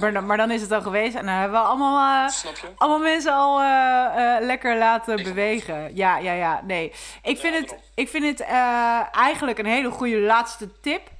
[0.00, 2.32] Maar dan, maar dan is het al geweest en dan hebben we allemaal, uh,
[2.76, 5.96] allemaal mensen al uh, uh, lekker laten bewegen.
[5.96, 6.60] Ja, ja, ja.
[6.64, 6.92] Nee.
[7.22, 8.40] Ik vind ja, het, ik vind het
[9.12, 11.10] eigenlijk een hele goede laatste tip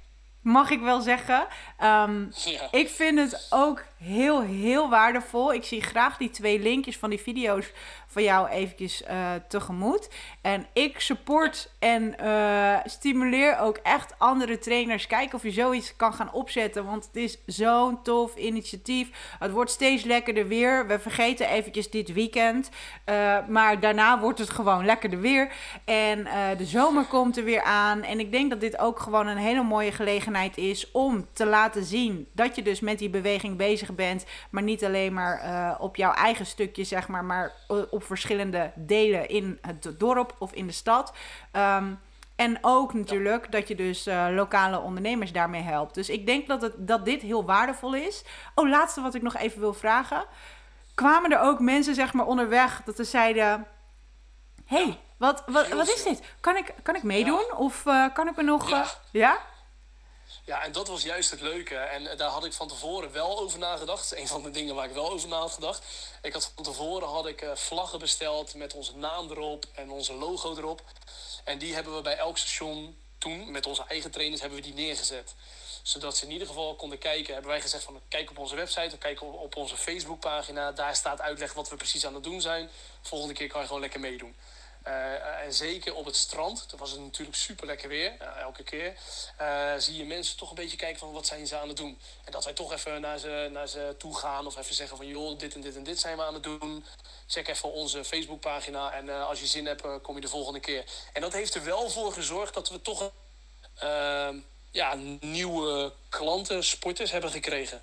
[0.43, 1.47] mag ik wel zeggen.
[1.83, 2.69] Um, ja.
[2.71, 5.53] Ik vind het ook heel, heel waardevol.
[5.53, 7.73] Ik zie graag die twee linkjes van die video's
[8.11, 10.11] van jou eventjes uh, tegemoet.
[10.41, 15.07] En ik support en uh, stimuleer ook echt andere trainers.
[15.07, 16.85] Kijken of je zoiets kan gaan opzetten.
[16.85, 19.35] Want het is zo'n tof initiatief.
[19.39, 20.87] Het wordt steeds lekkerder weer.
[20.87, 22.71] We vergeten eventjes dit weekend.
[23.07, 25.53] Uh, maar daarna wordt het gewoon lekkerder weer.
[25.85, 28.03] En de zomer komt er weer aan.
[28.03, 31.85] En ik denk dat dit ook gewoon een hele mooie gelegenheid is om te laten
[31.85, 34.25] zien dat je dus met die beweging bezig bent.
[34.51, 37.53] Maar niet alleen maar op jouw eigen stukje, zeg maar, maar
[37.91, 41.13] op op verschillende delen in het dorp of in de stad.
[41.53, 42.01] Um,
[42.37, 45.95] en ook natuurlijk dat je dus uh, lokale ondernemers daarmee helpt.
[45.95, 48.25] Dus ik denk dat, het, dat dit heel waardevol is.
[48.55, 50.25] Oh, laatste wat ik nog even wil vragen.
[50.95, 53.67] Kwamen er ook mensen zeg maar onderweg dat ze zeiden...
[54.65, 56.23] hey, wat, wat, wat is dit?
[56.41, 57.55] Kan ik, kan ik meedoen?
[57.57, 58.73] Of uh, kan ik me nog...
[58.73, 59.39] Uh, ja?
[60.51, 61.77] Ja, en dat was juist het leuke.
[61.77, 64.17] En daar had ik van tevoren wel over nagedacht.
[64.17, 65.85] Een van de dingen waar ik wel over na had gedacht.
[66.23, 70.15] Ik had van tevoren had ik uh, vlaggen besteld met onze naam erop en onze
[70.15, 70.83] logo erop.
[71.45, 74.75] En die hebben we bij elk station toen, met onze eigen trainers, hebben we die
[74.75, 75.35] neergezet.
[75.83, 77.33] Zodat ze in ieder geval konden kijken.
[77.33, 80.73] Hebben wij gezegd van kijk op onze website kijk op onze Facebookpagina.
[80.73, 82.71] Daar staat uitleg wat we precies aan het doen zijn.
[83.03, 84.37] Volgende keer kan je gewoon lekker meedoen.
[84.87, 88.63] Uh, en zeker op het strand, toen was het natuurlijk super lekker weer, uh, elke
[88.63, 88.95] keer,
[89.41, 91.99] uh, zie je mensen toch een beetje kijken van wat zijn ze aan het doen.
[92.25, 95.07] En dat wij toch even naar ze, naar ze toe gaan of even zeggen van
[95.07, 96.85] joh, dit en dit en dit zijn we aan het doen.
[97.27, 100.85] Check even onze Facebookpagina en als je zin hebt, kom je de volgende keer.
[101.13, 103.11] En dat heeft er wel voor gezorgd dat we toch
[104.71, 107.83] ja, nieuwe klanten, sporters hebben gekregen.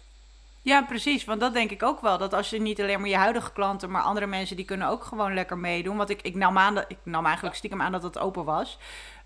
[0.68, 1.26] Ja, precies.
[1.26, 2.18] Want dat denk ik ook wel.
[2.18, 5.03] Dat als je niet alleen maar je huidige klanten, maar andere mensen die kunnen ook
[5.03, 5.97] gewoon lekker meedoen.
[5.97, 8.78] Want ik, ik, nam, aan dat, ik nam eigenlijk stiekem aan dat het open was.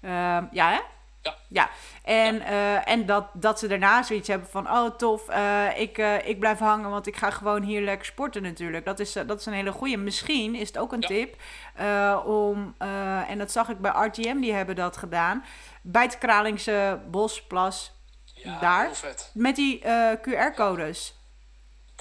[0.01, 0.11] Uh,
[0.51, 0.79] ja, hè?
[1.21, 1.35] Ja.
[1.47, 1.69] ja.
[2.03, 2.51] En, ja.
[2.51, 6.39] Uh, en dat, dat ze daarna zoiets hebben van: oh tof, uh, ik, uh, ik
[6.39, 8.85] blijf hangen, want ik ga gewoon hier lekker sporten natuurlijk.
[8.85, 9.97] Dat is, dat is een hele goede.
[9.97, 11.07] Misschien is het ook een ja.
[11.07, 11.35] tip
[12.25, 12.75] om,
[13.27, 15.43] en dat zag ik bij RTM, die hebben dat gedaan.
[15.81, 17.91] Bij het Kralingse Bosplas,
[18.23, 18.95] ja, daar.
[18.95, 19.31] Vet.
[19.33, 19.83] Met die
[20.21, 21.19] QR-codes.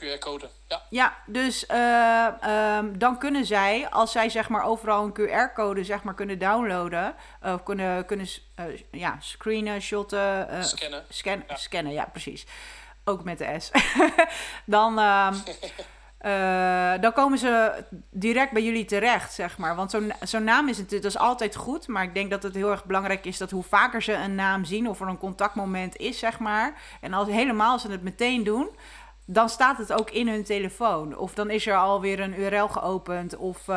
[0.05, 0.49] QR-code.
[0.69, 0.83] Ja.
[0.91, 6.03] ja, dus uh, um, dan kunnen zij, als zij zeg maar overal een QR-code zeg
[6.03, 8.27] maar kunnen downloaden, of uh, kunnen, kunnen
[8.61, 11.05] uh, ja, screenen, shotten, scannen.
[11.09, 11.57] Scan, ja.
[11.57, 12.47] Scannen, ja, precies.
[13.05, 13.71] Ook met de S.
[14.65, 15.43] dan, um,
[17.01, 19.77] dan komen ze direct bij jullie terecht, zeg maar.
[19.77, 22.55] Want zo'n zo'n naam is natuurlijk dat is altijd goed, maar ik denk dat het
[22.55, 25.97] heel erg belangrijk is dat hoe vaker ze een naam zien of er een contactmoment
[25.97, 26.75] is, zeg maar.
[27.01, 28.69] En als helemaal als ze het meteen doen
[29.33, 31.17] dan staat het ook in hun telefoon.
[31.17, 33.37] Of dan is er alweer een URL geopend.
[33.37, 33.75] Of, uh,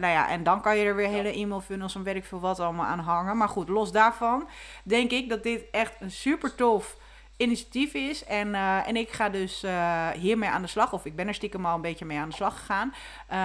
[0.00, 2.40] nou ja, en dan kan je er weer hele e-mail funnels en weet ik veel
[2.40, 3.36] wat allemaal aan hangen.
[3.36, 4.48] Maar goed, los daarvan
[4.82, 6.96] denk ik dat dit echt een super tof
[7.36, 8.24] initiatief is.
[8.24, 10.92] En, uh, en ik ga dus uh, hiermee aan de slag.
[10.92, 12.94] Of ik ben er stiekem al een beetje mee aan de slag gegaan.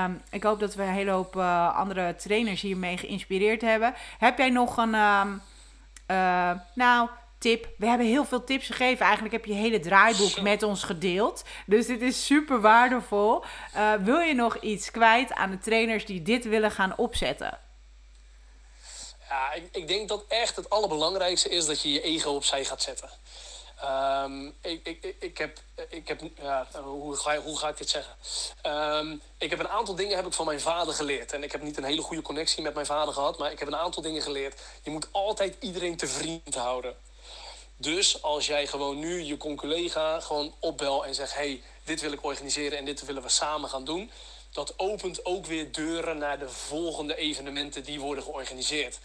[0.10, 3.94] Um, ik hoop dat we een hele hoop uh, andere trainers hiermee geïnspireerd hebben.
[4.18, 4.94] Heb jij nog een...
[4.94, 5.42] Um,
[6.76, 7.10] nou,
[7.42, 7.68] tip.
[7.78, 9.06] We hebben heel veel tips gegeven.
[9.06, 11.44] Eigenlijk heb je hele draaiboek met ons gedeeld.
[11.66, 13.44] Dus dit is super waardevol.
[13.76, 17.60] Uh, wil je nog iets kwijt aan de trainers die dit willen gaan opzetten?
[19.30, 22.82] Ja, ik, ik denk dat echt het allerbelangrijkste is dat je je ego opzij gaat
[22.82, 23.10] zetten.
[24.24, 28.16] Um, ik, ik, ik heb, ik heb ja, hoe, ga, hoe ga ik dit zeggen?
[28.66, 31.34] Um, ik heb een aantal dingen heb ik van mijn vader geleerd.
[31.34, 33.68] En ik heb niet een hele goede connectie met mijn vader gehad, maar ik heb
[33.68, 34.62] een aantal dingen geleerd.
[34.84, 36.96] Je moet altijd iedereen te vriend houden.
[37.82, 42.24] Dus als jij gewoon nu je collega gewoon opbel en zegt: hey, dit wil ik
[42.24, 44.12] organiseren en dit willen we samen gaan doen.
[44.52, 49.00] Dat opent ook weer deuren naar de volgende evenementen die worden georganiseerd.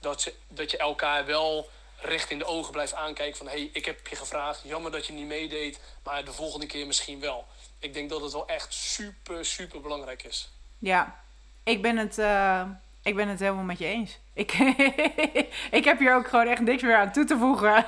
[0.00, 1.68] Dat, dat je elkaar wel
[2.00, 3.46] recht in de ogen blijft aankijken van...
[3.46, 5.80] hé, hey, ik heb je gevraagd, jammer dat je niet meedeed...
[6.02, 7.46] maar de volgende keer misschien wel.
[7.78, 10.48] Ik denk dat het wel echt super, super belangrijk is.
[10.78, 11.20] Ja,
[11.64, 12.62] ik ben het, uh,
[13.06, 14.18] ik ben het helemaal met je eens.
[14.34, 14.52] Ik,
[15.78, 17.86] ik heb hier ook gewoon echt niks meer aan toe te voegen.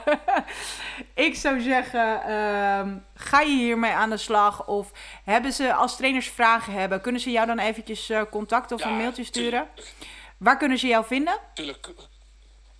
[1.28, 4.66] ik zou zeggen, um, ga je hiermee aan de slag?
[4.66, 4.90] Of
[5.24, 7.00] hebben ze, als trainers vragen hebben...
[7.00, 9.68] kunnen ze jou dan eventjes uh, contacten of ja, een mailtje sturen?
[9.74, 9.94] Tuurlijk.
[10.36, 11.38] Waar kunnen ze jou vinden?
[11.54, 11.88] Tuurlijk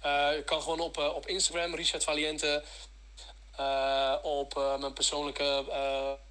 [0.04, 2.62] uh, ik kan gewoon op, uh, op Instagram, Richard Valiente.
[4.22, 5.64] Op mijn persoonlijke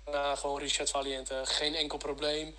[0.06, 1.42] na gewoon Richard Valiente.
[1.44, 2.56] Geen enkel probleem.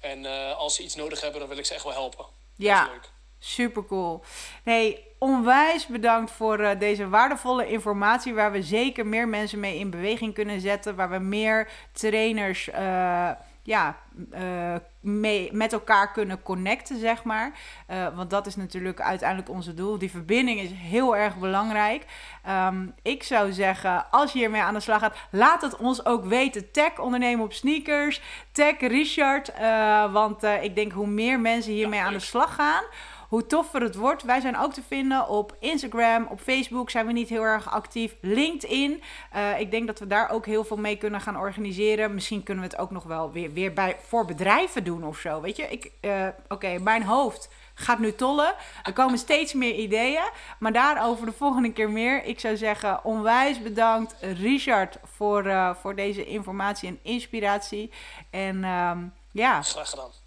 [0.00, 0.26] En
[0.56, 2.37] als ze iets nodig hebben, dan wil ik ze echt wel helpen.
[2.58, 2.88] Ja,
[3.38, 4.22] super cool.
[4.64, 8.34] Nee, onwijs bedankt voor deze waardevolle informatie.
[8.34, 10.96] Waar we zeker meer mensen mee in beweging kunnen zetten.
[10.96, 12.64] Waar we meer trainers
[13.62, 13.98] ja,
[14.34, 17.52] uh, mee, met elkaar kunnen connecten, zeg maar.
[17.90, 19.98] Uh, want dat is natuurlijk uiteindelijk onze doel.
[19.98, 22.04] Die verbinding is heel erg belangrijk.
[22.48, 26.24] Um, ik zou zeggen, als je hiermee aan de slag gaat, laat het ons ook
[26.24, 26.70] weten.
[26.70, 28.20] Tag ondernemen op sneakers,
[28.52, 29.52] tag Richard.
[29.60, 32.84] Uh, want ik denk hoe meer mensen hiermee ja, aan de slag gaan
[33.28, 34.22] hoe toffer het wordt.
[34.22, 38.16] Wij zijn ook te vinden op Instagram, op Facebook zijn we niet heel erg actief.
[38.20, 39.02] LinkedIn.
[39.36, 42.14] Uh, ik denk dat we daar ook heel veel mee kunnen gaan organiseren.
[42.14, 45.40] Misschien kunnen we het ook nog wel weer, weer bij, voor bedrijven doen of zo.
[45.40, 48.54] Weet je, ik, uh, oké, mijn hoofd gaat nu tollen.
[48.82, 50.28] Er komen steeds meer ideeën.
[50.58, 52.24] Maar daarover de volgende keer meer.
[52.24, 57.92] Ik zou zeggen, onwijs bedankt Richard voor, uh, voor deze informatie en inspiratie.
[58.30, 59.62] En um, ja.
[59.62, 60.26] Graag.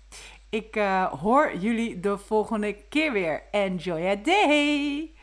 [0.52, 3.44] Ik uh, hoor jullie de volgende keer weer.
[3.52, 5.14] Enjoy a day!